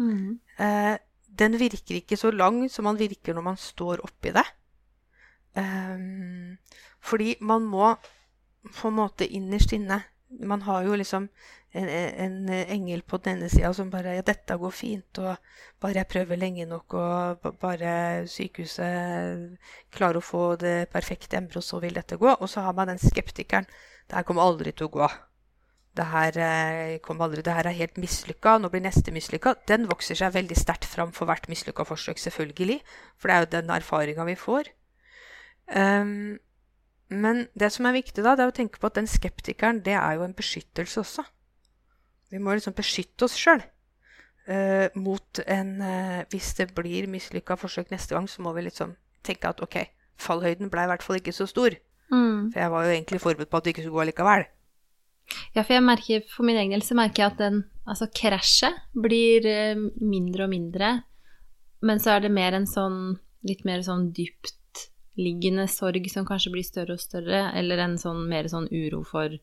[0.00, 0.40] Mm.
[0.64, 0.94] Eh,
[1.28, 4.46] den virker ikke så lang som man virker når man står oppi det.
[5.60, 6.56] Eh,
[7.04, 7.92] fordi man må
[8.72, 10.02] på en måte innerst inne
[10.40, 11.28] Man har jo liksom
[11.74, 15.36] en, en engel på den ene sida som bare Ja, dette går fint, og
[15.82, 19.58] bare jeg prøver lenge nok, og bare sykehuset
[19.94, 22.30] klarer å få det perfekte embryoet, så vil dette gå.
[22.34, 23.66] Og så har man den skeptikeren.
[24.06, 25.08] Det her kommer aldri til å gå.
[25.94, 29.54] Det her, eh, aldri, det her er helt mislykka, nå blir neste mislykka.
[29.66, 32.80] Den vokser seg veldig sterkt fram for hvert mislykka forsøk, selvfølgelig.
[33.18, 34.70] For det er jo den erfaringa vi får.
[35.74, 36.38] Um,
[37.12, 39.96] men det som er viktig, da, det er å tenke på at den skeptikeren, det
[39.98, 41.24] er jo en beskyttelse også.
[42.32, 47.58] Vi må liksom beskytte oss sjøl uh, eh, mot en uh, Hvis det blir mislykka
[47.60, 49.76] forsøk neste gang, så må vi liksom tenke at OK,
[50.20, 51.76] fallhøyden ble i hvert fall ikke så stor.
[52.10, 52.50] Mm.
[52.52, 54.48] For jeg var jo egentlig forberedt på at det ikke skulle gå likevel.
[55.54, 58.82] Ja, for jeg merker, for min egen del så merker jeg at den, altså krasjet
[58.96, 60.90] blir uh, mindre og mindre.
[61.84, 64.54] Men så er det mer en sånn litt mer sånn dypt
[65.20, 69.36] liggende sorg som kanskje blir større og større, eller en sånn mer sånn uro for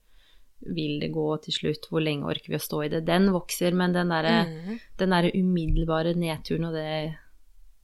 [0.61, 3.03] vil det gå til slutt, hvor lenge orker vi å stå i det?
[3.07, 4.81] Den vokser, men den derre mm.
[4.99, 7.15] der umiddelbare nedturen og det,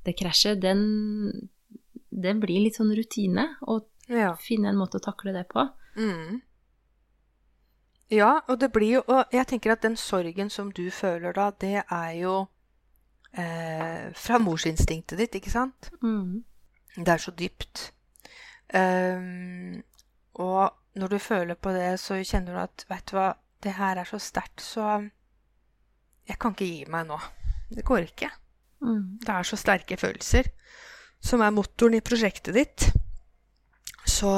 [0.06, 0.84] det krasjet, den,
[2.10, 3.48] den blir litt sånn rutine.
[3.66, 3.80] Å
[4.14, 4.36] ja.
[4.42, 5.66] finne en måte å takle det på.
[5.98, 6.44] Mm.
[8.14, 11.50] Ja, og det blir jo Og jeg tenker at den sorgen som du føler da,
[11.60, 12.36] det er jo
[13.34, 15.90] eh, fra morsinstinktet ditt, ikke sant?
[16.04, 16.46] Mm.
[16.98, 17.91] Det er så dypt.
[18.74, 19.84] Um,
[20.34, 23.32] og når du føler på det, så kjenner du at Vet du hva,
[23.64, 25.08] det her er så sterkt, så
[26.28, 27.18] jeg kan ikke gi meg nå.
[27.70, 28.30] Det går ikke.
[28.82, 29.18] Mm.
[29.24, 30.50] Det er så sterke følelser
[31.24, 32.88] som er motoren i prosjektet ditt.
[34.08, 34.30] Så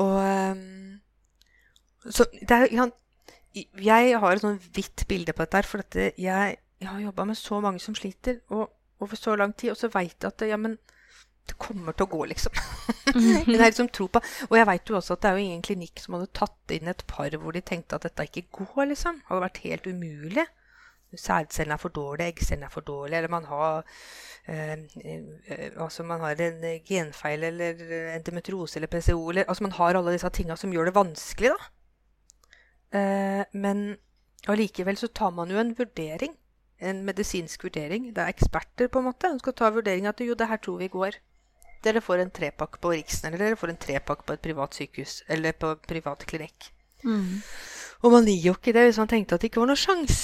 [0.00, 1.00] Og um,
[2.08, 2.90] Så det er
[3.82, 7.24] Jeg har et sånn hvitt bilde på dette her, for dette, jeg, jeg har jobba
[7.24, 8.70] med så mange som sliter og,
[9.00, 10.76] over så lang tid, og så veit jeg at ja, men
[11.48, 12.60] det kommer til å gå, liksom.
[13.48, 14.22] det er liksom tro på.
[14.50, 16.90] Og jeg veit jo også at det er jo ingen klinikk som hadde tatt inn
[16.92, 19.20] et par hvor de tenkte at dette ikke går, liksom.
[19.22, 20.46] Det hadde vært helt umulig.
[21.16, 23.78] Sædcellene er for dårlige, eggcellene er for dårlige, eller man har
[24.44, 27.80] eh, eh, altså man har en genfeil eller
[28.12, 31.70] endometriose eller PCO eller Altså man har alle disse tinga som gjør det vanskelig, da.
[32.98, 33.96] Eh, men
[34.48, 36.36] allikevel så tar man jo en vurdering.
[36.78, 38.12] En medisinsk vurdering.
[38.14, 40.78] Det er eksperter på en måte Hun skal ta vurdering at jo, det her tror
[40.78, 41.16] vi går.
[41.84, 45.20] Dere får en trepakke på Riksen, eller dere får en trepakke på et privat sykehus,
[45.30, 46.72] eller på privat klinikk.
[47.04, 47.38] Mm.
[48.02, 50.18] Og man gir jo ikke det hvis man tenkte at det ikke var noe sjans.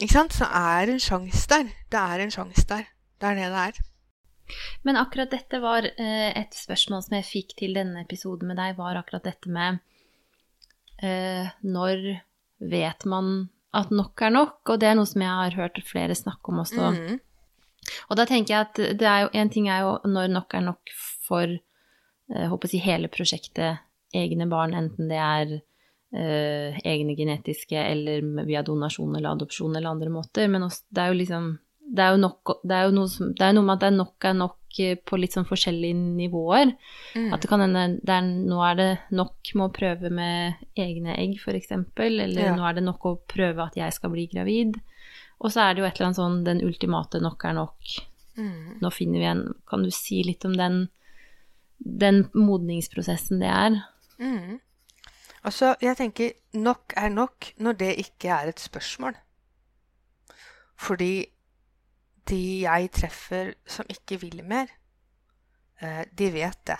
[0.00, 0.36] Ikke sant?
[0.36, 1.72] Så er en sjanse der.
[1.92, 2.86] Det er en sjanse der.
[3.20, 3.82] Det er det det er.
[4.84, 8.76] Men akkurat dette var eh, et spørsmål som jeg fikk til denne episoden med deg,
[8.76, 9.80] var akkurat dette med
[11.00, 12.02] eh, Når
[12.60, 14.58] vet man at nok er nok?
[14.68, 16.90] Og det er noe som jeg har hørt flere snakke om også.
[16.96, 17.22] Mm.
[18.08, 20.66] Og da tenker jeg at det er jo En ting er jo når nok er
[20.66, 21.58] nok for
[22.28, 23.84] jeg eh, håper å si hele prosjektet,
[24.14, 30.12] egne barn, enten det er eh, egne genetiske eller via donasjon eller adopsjon eller andre
[30.14, 30.48] måter.
[30.48, 31.52] Men også, det er jo liksom
[31.84, 33.96] det er jo, nok, det er jo noe, det er noe med at det er
[33.98, 36.72] nok er nok eh, på litt sånn forskjellige nivåer.
[37.12, 37.28] Mm.
[37.36, 41.74] At det kan hende nå er det nok med å prøve med egne egg, f.eks.
[42.06, 42.54] Eller ja.
[42.56, 44.80] nå er det nok å prøve at jeg skal bli gravid.
[45.44, 47.96] Og så er det jo et eller annet sånn den ultimate nok er nok.
[48.40, 48.78] Mm.
[48.82, 50.88] Nå finner vi en Kan du si litt om den,
[51.78, 53.76] den modningsprosessen det er?
[54.18, 54.56] Mm.
[55.44, 59.18] Altså, jeg tenker nok er nok når det ikke er et spørsmål.
[60.80, 61.26] Fordi
[62.30, 64.70] de jeg treffer som ikke vil mer,
[65.80, 66.78] eh, de vet det.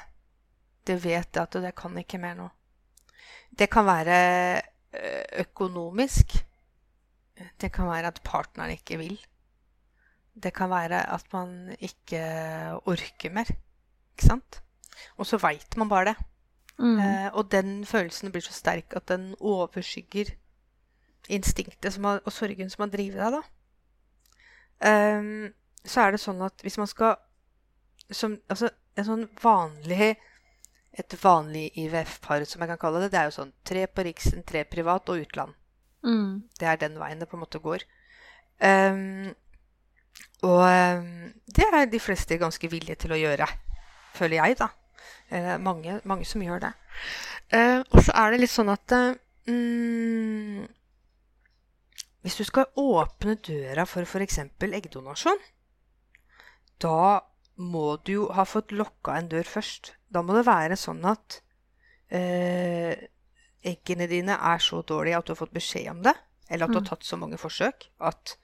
[0.89, 2.49] De vet at det kan ikke mer nå.
[3.53, 4.17] Det kan være
[4.97, 6.39] eh, økonomisk.
[7.61, 9.17] Det kan være at partneren ikke vil.
[10.35, 12.23] Det kan være at man ikke
[12.87, 13.51] orker mer.
[14.15, 14.63] Ikke sant?
[15.19, 16.17] Og så veit man bare det.
[16.79, 16.99] Mm.
[16.99, 20.35] Eh, og den følelsen blir så sterk at den overskygger
[21.29, 23.43] instinktet har, og sorgen som har drevet deg, da.
[24.85, 25.53] Um,
[25.87, 27.15] så er det sånn at hvis man skal
[28.11, 28.69] som, Altså
[28.99, 30.17] en sånn vanlig
[30.99, 34.43] Et vanlig IVF-par, som jeg kan kalle det, det er jo sånn tre på Riksen,
[34.47, 35.55] tre privat og utland.
[36.05, 36.45] Mm.
[36.61, 37.85] Det er den veien det på en måte går.
[38.61, 39.33] Um,
[40.45, 43.49] og um, det er de fleste ganske villige til å gjøre.
[44.15, 44.69] føler jeg, da.
[45.33, 46.73] Uh, mange, mange, som gjør det.
[47.53, 50.65] Uh, og så er det litt sånn at uh,
[52.25, 54.39] Hvis du skal åpne døra for f.eks.
[54.65, 55.41] eggdonasjon,
[56.81, 57.21] da
[57.57, 59.95] må du jo ha fått lokka en dør først.
[60.11, 61.41] Da må det være sånn at
[62.11, 62.95] eh,
[63.65, 66.15] eggene dine er så dårlige at du har fått beskjed om det,
[66.49, 66.91] eller at du har mm.
[66.93, 68.37] tatt så mange forsøk at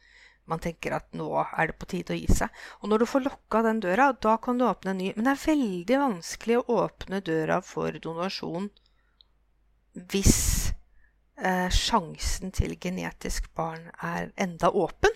[0.50, 2.50] man tenker at nå er det på tide å gi seg.
[2.82, 5.12] Og når du får lukka den døra, da kan du åpne en ny.
[5.14, 8.70] Men det er veldig vanskelig å åpne døra for donasjon
[10.10, 10.38] hvis
[11.38, 15.14] eh, sjansen til genetisk barn er enda åpen.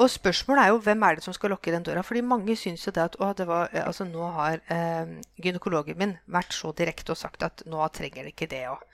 [0.00, 2.02] Og spørsmålet er jo hvem er det som skal lukke den døra.
[2.02, 6.14] Fordi mange syns jo det at å, det var, altså, nå har eh, gynekologen min
[6.32, 8.86] vært så direkte og sagt at nå trenger det ikke det òg.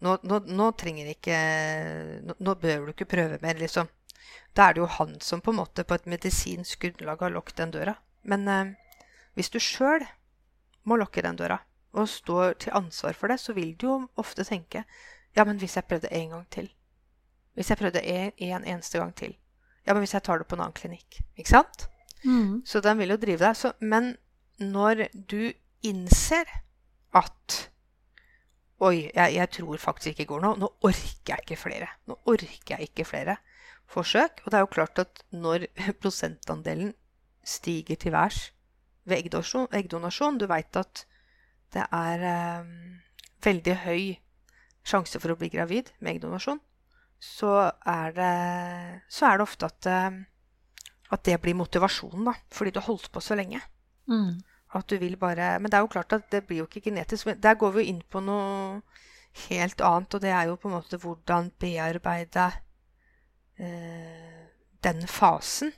[0.00, 1.38] Nå, nå, nå, trenger ikke
[2.24, 3.88] nå, nå, bør du ikke prøve mer, liksom.
[4.56, 7.60] Da er det jo han som på en måte på et medisinsk grunnlag har lukket
[7.60, 7.94] den døra.
[8.26, 8.72] Men eh,
[9.38, 10.02] hvis du sjøl
[10.88, 11.60] må lukke den døra,
[11.92, 14.84] og står til ansvar for det, så vil du jo ofte tenke
[15.36, 16.68] ja, men hvis jeg prøvde en gang til
[17.54, 19.34] Hvis jeg prøvde en, en eneste gang til
[19.86, 21.86] Ja, men hvis jeg tar det på en annen klinikk Ikke sant?
[22.24, 22.60] Mm.
[22.68, 23.56] Så den vil jo drive deg.
[23.56, 24.12] Så, men
[24.60, 25.52] når du
[25.86, 26.48] innser
[27.16, 27.66] at
[28.80, 30.50] Oi, jeg, jeg, tror faktisk ikke går nå.
[30.56, 31.88] Nå orker jeg ikke flere.
[32.08, 33.34] Nå orker jeg ikke flere
[33.92, 34.40] forsøk.
[34.44, 35.66] Og det er jo klart at når
[36.00, 36.94] prosentandelen
[37.44, 38.54] stiger til værs
[39.04, 41.04] ved eggdonasjon, eggdonasjon Du veit at
[41.74, 42.72] det er eh,
[43.44, 44.02] veldig høy
[44.86, 46.60] sjanse for å bli gravid med eggdonasjon.
[47.20, 47.52] Så
[47.86, 48.34] er det,
[49.12, 50.20] så er det ofte at, eh,
[51.10, 52.34] at, det blir motivasjonen, da.
[52.50, 53.60] Fordi du har holdt på så lenge.
[54.08, 54.40] Mm.
[54.74, 57.28] At du vil bare Men det er jo klart at det blir jo ikke genetisk.
[57.42, 58.80] Der går vi jo inn på noe
[59.50, 62.50] helt annet, og det er jo på en måte hvordan bearbeide
[63.60, 64.46] Eh,
[64.84, 65.72] den fasen.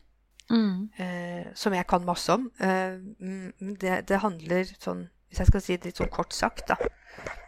[0.51, 0.90] Mm.
[0.97, 2.51] Eh, som jeg kan masse om.
[2.61, 2.99] Eh,
[3.80, 6.76] det, det, handler sånn Hvis jeg skal si det litt sånn kort sagt, da,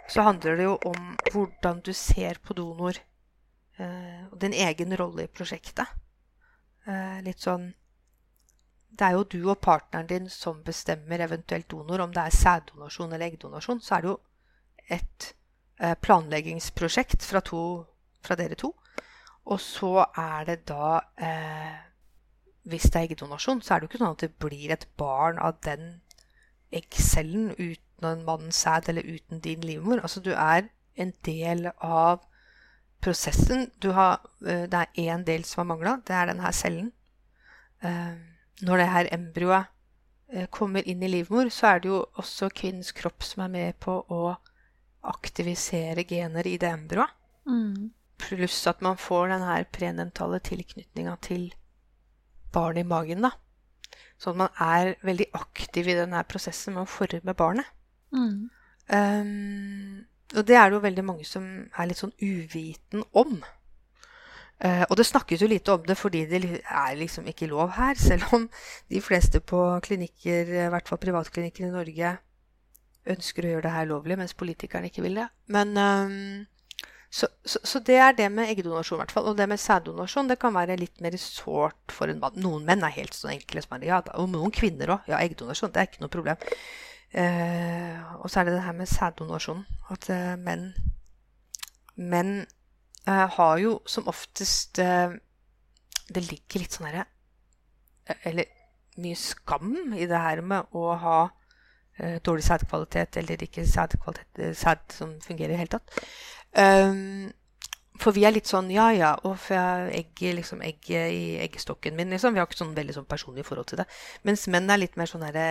[0.09, 2.97] så handler det jo om hvordan du ser på donor.
[3.79, 5.89] Og din egen rolle i prosjektet.
[7.27, 7.72] litt sånn
[8.99, 12.05] det er jo du og partneren din som bestemmer eventuelt donor.
[12.05, 14.18] Om det er sæddonasjon eller eggdonasjon, så er det jo
[14.99, 15.35] et
[16.01, 17.62] planleggingsprosjekt fra, to,
[18.22, 18.70] fra dere to.
[19.45, 21.75] Og så er det da eh,
[22.64, 25.37] Hvis det er eggdonasjon, så er det jo ikke sånn at det blir et barn
[25.39, 26.01] av den
[26.72, 30.01] eggcellen uten en mannens sæd eller uten din livmor.
[30.01, 32.25] Altså du er en del av
[33.05, 33.68] prosessen.
[33.96, 35.98] Har, eh, det er én del som har mangla.
[36.07, 36.92] Det er denne cellen.
[37.82, 38.14] Eh,
[38.64, 39.66] når det her embryoet
[40.32, 43.80] eh, kommer inn i livmor, så er det jo også kvinnens kropp som er med
[43.84, 44.36] på å
[45.05, 47.12] aktivisere gener i det embryoet.
[47.44, 47.92] Mm.
[48.24, 51.50] Pluss at man får den her prenentale tilknytninga til
[52.55, 53.26] barnet i magen.
[53.26, 53.34] da.
[54.18, 57.68] Sånn at man er veldig aktiv i denne prosessen med å forme barnet.
[58.14, 58.48] Mm.
[58.88, 60.05] Um,
[60.35, 63.39] og det er det jo veldig mange som er litt sånn uviten om.
[64.64, 67.99] Uh, og det snakkes jo lite om det fordi det er liksom ikke lov her,
[68.09, 68.47] selv om
[68.91, 72.16] de fleste på klinikker, i hvert fall privatklinikker i Norge,
[73.14, 75.28] ønsker å gjøre det her lovlig, mens politikerne ikke vil det.
[75.53, 76.47] Men uh,
[77.14, 79.28] så, så, så, det er det med eggdonasjon, i hvert fall.
[79.30, 82.41] Og det med sæddonasjon det kan være litt mer sårt for en mann.
[82.43, 85.07] Noen menn er helt sånn enkle som er ja, Og noen kvinner òg.
[85.12, 86.41] Ja, eggdonasjon, det er ikke noe problem.
[87.14, 89.64] Eh, og så er det det her med sæddonasjon.
[89.90, 90.72] At eh, menn
[91.96, 92.40] Menn
[93.06, 97.04] eh, har jo som oftest Det ligger litt sånn herre
[98.26, 98.48] Eller
[98.98, 101.18] mye skam i det her med å ha
[101.98, 106.04] eh, dårlig sædkvalitet eller ikke sædkvalitet, sæd som fungerer i det hele tatt.
[106.54, 107.32] Um,
[108.01, 111.95] for vi er litt sånn ja ja, og for jeg egget, liksom, egget i eggstokken
[111.95, 112.11] min.
[112.11, 112.34] Liksom.
[112.34, 113.86] Vi har ikke sånn veldig sånn personlig forhold til det.
[114.26, 115.47] Mens menn er litt mer sånn herre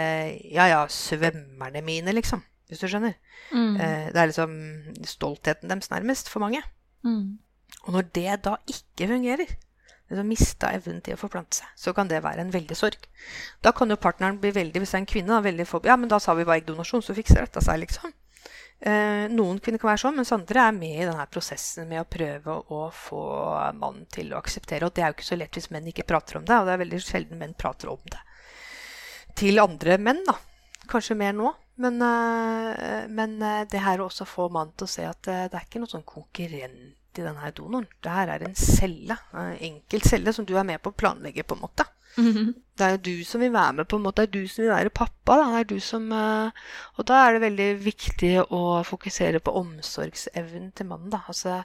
[0.52, 2.44] ja ja, svømmerne mine, liksom.
[2.68, 3.16] Hvis du skjønner.
[3.52, 3.76] Mm.
[3.78, 4.56] Uh, det er liksom
[5.08, 6.64] stoltheten deres nærmest for mange.
[7.08, 7.38] Mm.
[7.84, 9.56] Og når det da ikke fungerer,
[10.12, 13.08] liksom mista evnen til å forplante seg, så kan det være en veldig sorg.
[13.64, 15.96] Da kan jo partneren bli veldig, hvis det er en kvinne, da, veldig for, Ja,
[16.00, 18.14] men da sa vi bare eggdonasjon, så fikser dette seg, liksom.
[18.84, 22.10] Eh, noen kvinner kan være sånn, mens andre er med i denne prosessen med å
[22.10, 23.22] prøve å få
[23.80, 24.90] mannen til å akseptere.
[24.90, 26.74] Og det er jo ikke så lett hvis menn ikke prater om det, og det
[26.74, 28.20] er veldig sjelden menn prater om det.
[29.40, 30.36] Til andre menn, da.
[30.92, 31.54] Kanskje mer nå.
[31.80, 35.46] Men, eh, men uh, det her å også få mannen til å se at uh,
[35.50, 37.90] det er ikke noe sånn konkurrent i denne donoren.
[38.04, 41.46] Det her er en celle, en enkel celle, som du er med på å planlegge,
[41.48, 41.86] på en måte.
[42.18, 42.54] Mm -hmm.
[42.78, 44.22] Det er jo du som vil være med, på en måte.
[44.22, 45.38] Det er du som vil være pappa.
[45.38, 45.46] Da.
[45.52, 46.52] Det er du som, uh,
[46.98, 51.12] og da er det veldig viktig å fokusere på omsorgsevnen til mannen.
[51.12, 51.20] Da.
[51.28, 51.64] Altså,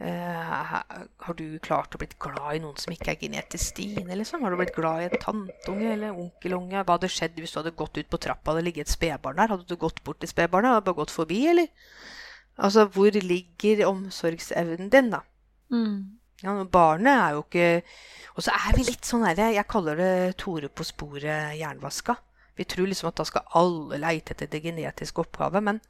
[0.00, 0.80] Uh,
[1.20, 4.40] har du klart å blitt glad i noen som ikke er genetisk dine, liksom?
[4.40, 6.80] Har du blitt glad i en tanteunge eller onkelunge?
[6.80, 9.36] Hva hadde skjedd hvis du hadde gått ut på trappa og det ligget et spedbarn
[9.36, 9.52] der?
[9.52, 11.68] Hadde du gått bort til spedbarnet og bare gått forbi, eller?
[12.60, 15.22] Altså, hvor ligger omsorgsevnen din, da?
[15.72, 16.20] Mm.
[16.42, 17.82] Ja, barnet er jo ikke
[18.34, 22.16] Og så er vi litt sånn herre Jeg kaller det Tore på sporet jernvaska.
[22.56, 25.80] Vi tror liksom at da skal alle leite etter det genetiske opphavet, men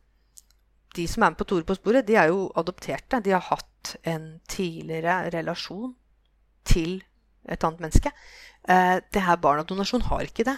[0.95, 3.21] de som er med på Tore på sporet, de er jo adopterte.
[3.23, 5.95] De har hatt en tidligere relasjon
[6.67, 7.01] til
[7.49, 8.13] et annet menneske.
[8.69, 10.57] Eh, det her barn av donasjon har ikke det.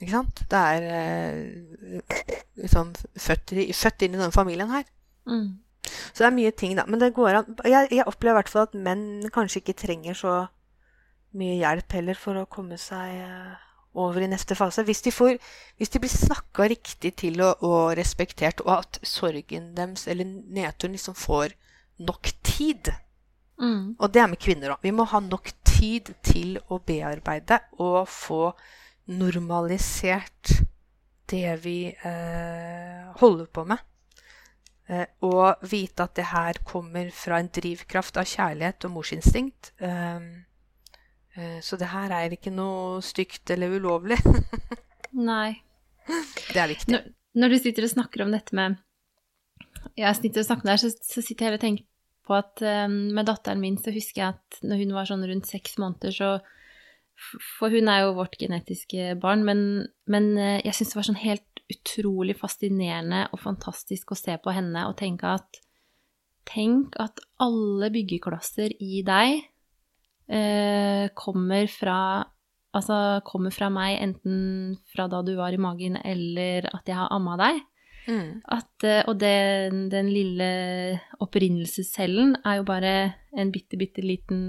[0.00, 0.42] Ikke sant?
[0.50, 0.88] Det er
[2.60, 4.84] liksom født, født, inn i denne familien her.
[5.28, 5.56] Mm.
[5.86, 6.84] Så det er mye ting, da.
[6.88, 10.18] Men det går an Jeg, jeg opplever i hvert fall at menn kanskje ikke trenger
[10.18, 10.34] så
[11.36, 13.54] mye hjelp heller for å komme seg eh,
[13.96, 14.84] over i neste fase.
[14.86, 15.36] Hvis de, får,
[15.80, 20.96] hvis de blir snakka riktig til og, og, respektert, og at sorgen deres eller nedturen
[20.96, 21.56] liksom får
[22.04, 22.92] nok tid.
[23.60, 23.96] Mm.
[23.96, 24.82] Og det er med kvinner òg.
[24.84, 28.50] Vi må ha nok tid til å bearbeide og få
[29.06, 30.56] normalisert
[31.30, 33.82] det vi eh, holder på med.
[34.86, 39.72] Eh, og vite at det her kommer fra en drivkraft av kjærlighet og morsinstinkt.
[39.82, 40.46] Eh,
[41.36, 44.18] Eh, så det her er ikke noe stygt eller ulovlig.
[45.30, 45.60] Nei.
[46.06, 46.92] Det er viktig.
[46.94, 47.08] Når,
[47.42, 48.76] når, du sitter og snakker om dette med
[49.98, 51.88] Jeg sitter og snakker der, så, så sitter jeg og tenker
[52.26, 55.48] på at um, med datteren min så husker jeg at når hun var sånn rundt
[55.50, 56.30] seks måneder, så
[57.58, 59.60] For hun er jo vårt genetiske barn, men,
[60.10, 64.52] men uh, jeg syns det var sånn helt utrolig fascinerende og fantastisk å se på
[64.54, 65.62] henne og tenke at
[66.46, 69.40] Tenk at alle byggeklosser i deg
[70.30, 71.98] eh, kommer fra
[72.76, 77.08] Altså kommer fra meg, enten fra da du var i magen, eller at jeg har
[77.14, 77.62] amma deg.
[78.04, 78.42] Mm.
[78.52, 80.48] At, eh, og den, den lille
[81.24, 82.92] opprinnelsescellen er jo bare
[83.32, 84.42] en bitte, bitte liten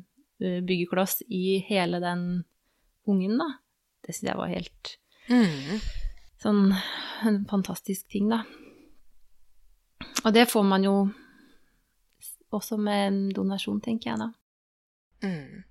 [0.38, 2.26] byggekloss i hele den
[3.08, 3.50] ungen, da.
[4.04, 4.96] Det syns jeg var helt
[5.30, 5.84] mm.
[6.42, 6.62] sånn
[7.26, 8.42] en fantastisk ting, da.
[10.24, 10.96] Og det får man jo
[12.54, 14.30] også med en donasjon, tenker jeg da.
[15.26, 15.64] Mm.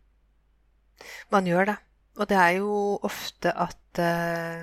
[1.33, 1.77] Man gjør det.
[2.15, 4.61] Og det er jo ofte at eh,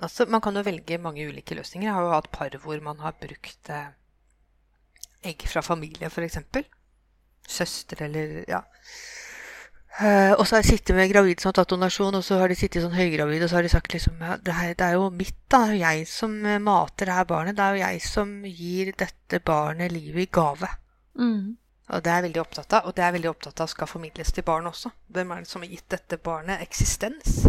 [0.00, 1.88] altså, Man kan jo velge mange ulike løsninger.
[1.88, 3.90] Jeg har jo hatt par hvor man har brukt eh,
[5.24, 6.40] egg fra familie, f.eks.
[7.48, 8.62] Søster eller ja.
[9.94, 12.50] Uh, og så har jeg sittet med gravid som har tatt donasjon, og så har
[12.50, 14.96] de sittet sånn høygravid, og så har de sagt liksom ja, det, her, det er
[14.98, 15.60] jo mitt, da.
[15.64, 17.58] Det er jo jeg som mater det her barnet.
[17.58, 20.72] Det er jo jeg som gir dette barnet livet i gave.
[21.14, 21.54] Mm.
[21.94, 23.90] Og det er jeg veldig opptatt av, og det er jeg veldig opptatt av skal
[23.90, 24.90] formidles til barn også.
[25.14, 27.44] Hvem er det som har gitt dette barnet eksistens?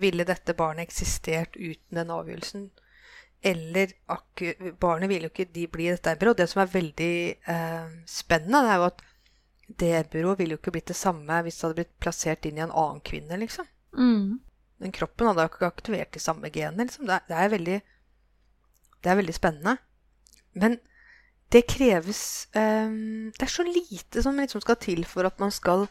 [0.00, 2.70] Ville dette barnet eksistert uten den avgjørelsen?
[3.40, 3.94] Eller
[4.80, 7.14] Barnet vil jo ikke de bli dette Og Det som er veldig
[7.48, 9.00] uh, spennende, det er jo at
[9.78, 12.64] det byrået ville jo ikke blitt det samme hvis det hadde blitt plassert inn i
[12.64, 13.68] en annen kvinne, liksom.
[13.94, 14.40] Mm.
[14.80, 17.06] Den kroppen hadde jo ikke aktivert de samme genene, liksom.
[17.08, 17.80] Det er, det er, veldig
[19.00, 19.76] Det er veldig spennende.
[20.52, 20.78] Men
[21.52, 25.86] det kreves um, Det er så lite som liksom skal til for at man skal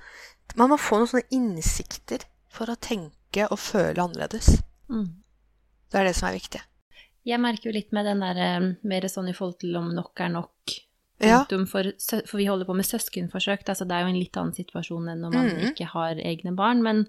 [0.55, 4.63] Man må få noen sånne innsikter for å tenke og føle annerledes.
[4.89, 5.21] Mm.
[5.91, 6.61] Det er det som er viktig.
[7.30, 10.23] Jeg merker jo litt med den der um, mer sånn i forhold til om nok
[10.25, 10.73] er nok.
[11.20, 11.43] Ja.
[11.67, 13.67] For, for, vi holder på med søskenforsøk.
[13.67, 15.61] Altså det er jo en litt annen situasjon enn når man mm.
[15.72, 16.84] ikke har egne barn.
[16.86, 17.03] Men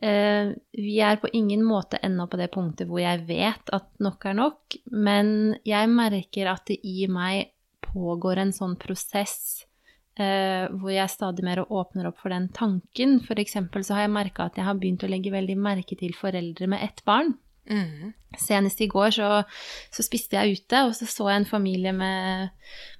[0.00, 4.28] eh, vi er på ingen måte ennå på det punktet hvor jeg vet at nok
[4.30, 4.78] er nok.
[4.94, 5.30] Men
[5.68, 7.52] jeg merker at det i meg
[7.88, 9.66] pågår en sånn prosess
[10.18, 13.18] eh, hvor jeg stadig mer åpner opp for den tanken.
[13.24, 16.16] For eksempel så har jeg merka at jeg har begynt å legge veldig merke til
[16.16, 17.36] foreldre med ett barn.
[17.68, 18.12] Mm.
[18.40, 19.28] Senest i går så,
[19.92, 22.50] så, spiste jeg ute, og så så jeg en familie med,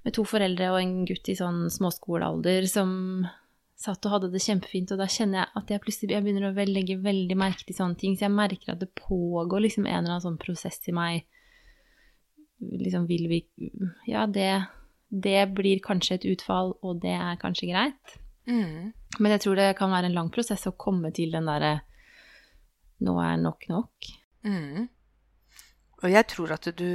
[0.05, 2.91] med to foreldre og en gutt i sånn småskolealder som
[3.79, 6.67] satt og hadde det kjempefint, og da kjenner jeg at jeg plutselig jeg begynner å
[6.67, 10.17] legge veldig merke til sånne ting, så jeg merker at det pågår liksom en eller
[10.17, 11.29] annen sånn prosess i meg.
[12.59, 13.45] Liksom vil vi
[14.11, 14.51] Ja, det
[15.09, 18.17] det blir kanskje et utfall, og det er kanskje greit.
[18.49, 18.93] Mm.
[19.19, 21.81] Men jeg tror det kan være en lang prosess å komme til den derre
[23.05, 24.09] Nå er nok nok.
[24.45, 24.89] Mm.
[26.03, 26.91] Og jeg tror at du,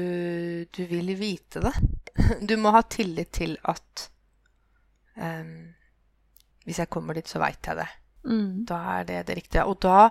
[0.64, 1.74] du, vil vite det.
[2.50, 4.10] Du må ha tillit til at
[5.18, 5.74] um,
[6.64, 7.89] Hvis jeg kommer dit, så veit jeg det.
[8.24, 8.64] Mm.
[8.70, 9.66] Da er det det riktige.
[9.66, 10.10] Og da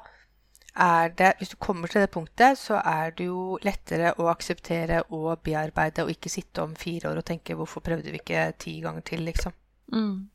[0.75, 5.03] er det Hvis du kommer til det punktet, så er det jo lettere å akseptere
[5.11, 8.81] og bearbeide og ikke sitte om fire år og tenke 'hvorfor prøvde vi ikke ti
[8.81, 9.53] ganger til', liksom.
[9.93, 10.31] Mm.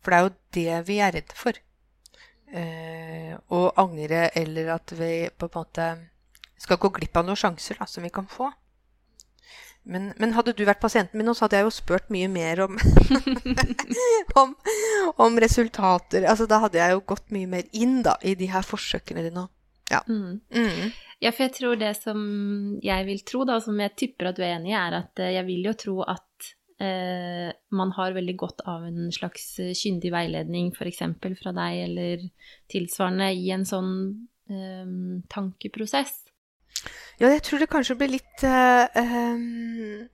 [0.00, 1.52] For det er jo det vi er redd for.
[2.48, 5.88] Eh, å angre eller at vi på en måte
[6.58, 8.50] skal gå glipp av noen sjanser da, som vi kan få.
[9.88, 12.60] Men, men, hadde du vært pasienten min nå, så hadde jeg jo spurt mye mer
[12.66, 12.76] om,
[14.40, 14.52] om,
[15.16, 16.26] om, resultater.
[16.28, 19.46] Altså, da hadde jeg jo gått mye mer inn da, i de her forsøkene dine.
[19.88, 20.02] Ja.
[20.04, 20.42] Mm.
[20.52, 20.90] Mm.
[21.24, 22.20] ja, for jeg tror det som
[22.84, 25.32] jeg vil tro, da, som jeg tipper at du er enig i, er at eh,
[25.38, 26.50] jeg vil jo tro at
[26.84, 31.00] eh, man har veldig godt av en slags kyndig veiledning, f.eks.
[31.40, 32.28] fra deg eller
[32.68, 33.94] tilsvarende, i en sånn
[34.52, 34.84] eh,
[35.32, 36.27] tankeprosess.
[37.18, 40.08] Ja, jeg tror det kanskje blir litt uh, um,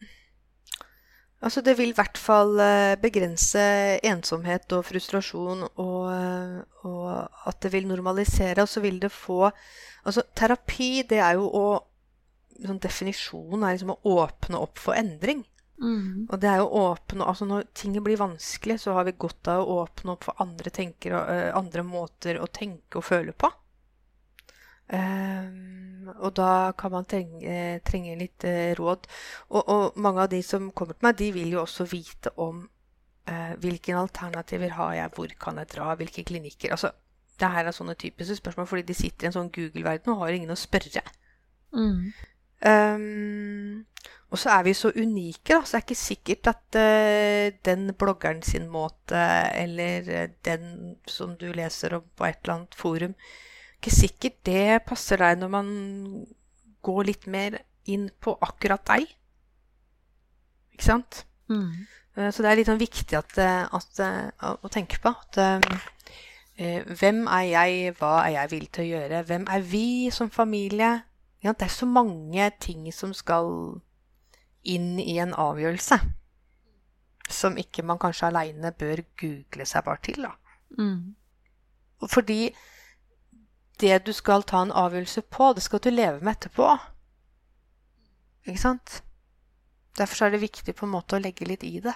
[1.45, 3.61] Altså, det vil i hvert fall uh, begrense
[4.01, 7.09] ensomhet og frustrasjon, og, uh, og,
[7.51, 9.43] at det vil normalisere, og så vil det få
[10.05, 11.67] Altså, terapi, det er jo å
[12.55, 15.41] Sånn Definisjonen er liksom å åpne opp for endring.
[15.83, 16.29] Mm.
[16.29, 19.65] Og det er jo åpne Altså, når ting blir vanskelig, så har vi godt av
[19.65, 21.17] å åpne opp for andre, tenker,
[21.51, 23.51] andre måter å tenke og føle på.
[24.95, 29.09] Um, og da kan man trenge, trenge litt uh, råd.
[29.51, 32.61] Og, og, mange av de som kommer til meg, de vil jo også vite om
[32.65, 36.77] uh, hvilke alternativer har jeg, hvor kan jeg dra, hvilke klinikker.
[36.77, 36.93] Altså,
[37.41, 40.37] det her er sånne typiske spørsmål fordi de sitter i en sånn Google-verden og har
[40.37, 41.03] ingen å spørre.
[41.75, 42.13] Mm.
[42.65, 43.81] Um,
[44.31, 47.89] og så er vi så unike, da, så det er ikke sikkert at uh, den
[47.99, 49.19] bloggeren sin måte,
[49.59, 53.19] eller den som du leser om på et eller annet forum,
[53.85, 55.67] ikke sikkert det passer deg når man
[56.85, 59.05] går litt mer inn på akkurat deg.
[60.73, 61.25] Ikke sant?
[61.53, 61.85] Mm.
[62.17, 65.41] Eh, så det er litt sånn viktig at, eh, at, eh, å tenke på at
[66.55, 69.23] hvem er jeg, hva er jeg villig til å gjøre?
[69.27, 71.03] Hvem er vi som familie?
[71.43, 73.81] Ja, det er så mange ting som skal
[74.63, 75.99] inn i en avgjørelse.
[77.27, 80.31] Som ikke man kanskje aleine bør google seg bare til, da.
[80.79, 81.17] Mm.
[82.07, 82.55] Fordi
[83.81, 86.69] det du skal ta en avgjørelse på, det skal du leve med etterpå.
[88.47, 89.01] Ikke sant?
[89.99, 91.95] Derfor er det viktig på en måte å legge litt i det.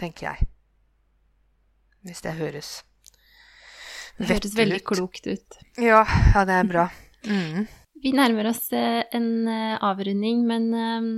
[0.00, 0.48] Tenker jeg.
[2.06, 2.70] Hvis det høres
[4.16, 5.58] Det høres veldig klokt ut.
[5.76, 6.04] Ja,
[6.34, 6.88] ja, det er bra.
[7.20, 7.66] Mm.
[8.00, 11.08] Vi nærmer oss eh, en eh, avrunding, men eh,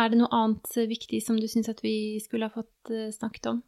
[0.00, 3.58] er det noe annet viktig som du syns at vi skulle ha fått snakket om?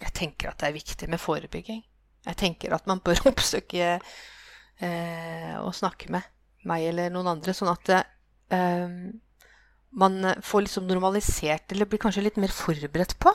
[0.00, 1.82] Jeg tenker at det er viktig med forebygging.
[2.26, 6.26] Jeg tenker at man bør oppsøke eh, og snakke med
[6.66, 8.96] meg eller noen andre, sånn at eh,
[9.96, 13.32] man får liksom normalisert, eller blir kanskje litt mer forberedt på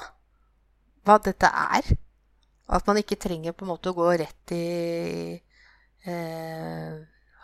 [1.07, 1.93] hva dette er.
[2.71, 4.65] At man ikke trenger på en måte å gå rett i
[6.07, 6.93] eh,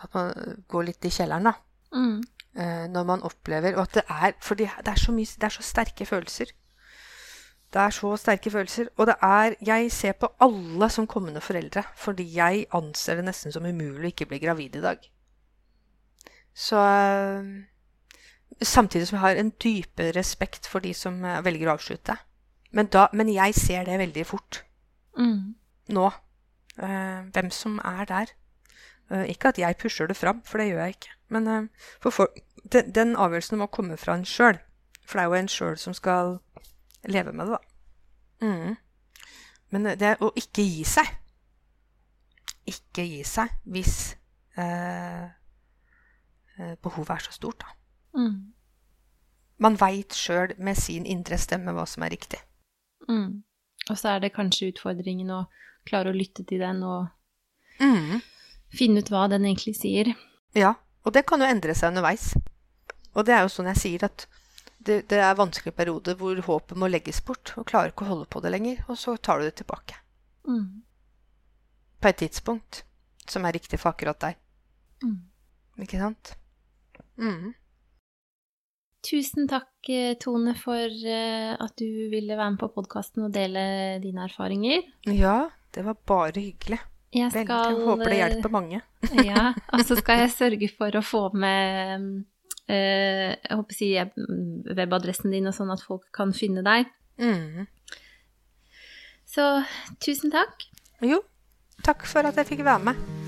[0.04, 1.56] At man går litt i kjelleren, da.
[1.92, 2.22] Mm.
[2.58, 5.56] Eh, når man opplever Og at det er For det er så, mye, det er
[5.58, 6.54] så sterke følelser.
[7.74, 8.88] Det er så sterke følelser.
[8.98, 13.52] Og det er Jeg ser på alle som kommende foreldre, fordi jeg anser det nesten
[13.52, 15.10] som umulig å ikke bli gravid i dag.
[16.54, 16.78] Så
[18.62, 22.16] Samtidig som jeg har en dype respekt for de som eh, velger å avslutte.
[22.72, 24.64] Men, da, men jeg ser det veldig fort.
[25.18, 25.54] Mm.
[25.94, 26.06] Nå.
[26.78, 28.34] Uh, hvem som er der.
[29.28, 31.14] Ikke at jeg pusher det fram, for det gjør jeg ikke.
[31.30, 31.70] Men
[32.02, 32.40] for folk,
[32.74, 34.60] den, den, avgjørelsen må komme fra en sjøl.
[35.06, 36.40] For det er jo en sjøl som skal
[37.06, 38.46] leve med det, da.
[38.48, 38.76] Mm.
[39.70, 41.10] Men det å ikke gi seg.
[42.68, 43.98] Ikke gi seg hvis
[44.60, 45.26] eh,
[46.58, 47.74] eh behovet er så stort, da.
[48.18, 48.54] Mm.
[49.64, 52.40] Man veit sjøl med sin indre stemme hva som er riktig.
[53.10, 53.44] Mm.
[53.90, 55.46] Og så er det kanskje utfordringen å
[55.88, 57.08] klare å lytte til den og
[57.80, 58.20] mm.
[58.76, 60.12] finne ut hva den egentlig sier.
[60.58, 60.76] Ja,
[61.06, 62.34] og det kan jo endre seg underveis.
[63.16, 64.28] Og det er jo sånn jeg sier at
[64.88, 68.28] det, det er vanskelige perioder hvor håpet må legges bort, og klarer ikke å holde
[68.32, 70.00] på det lenger, og så tar du det tilbake.
[70.48, 70.84] Mm.
[72.02, 72.84] På et tidspunkt
[73.28, 74.38] som er riktig for akkurat deg.
[75.04, 75.22] Mm.
[75.84, 76.36] Ikke sant?
[77.20, 77.56] Mm.
[79.08, 83.62] Tusen takk, eh, Tone, for eh, at du ville være med på podkasten og dele
[84.04, 84.88] dine erfaringer.
[85.12, 86.80] Ja, det var bare hyggelig.
[87.14, 88.82] Jeg, skal, jeg håper det hjelper mange.
[89.30, 92.26] ja, og så skal jeg sørge for å få med
[92.68, 93.94] Eh, jeg håper å si
[94.76, 96.92] webadressen din, og sånn at folk kan finne deg.
[97.22, 97.68] Mm.
[99.28, 99.48] Så
[100.04, 100.68] tusen takk.
[101.04, 101.22] Jo,
[101.88, 103.27] takk for at jeg fikk være med.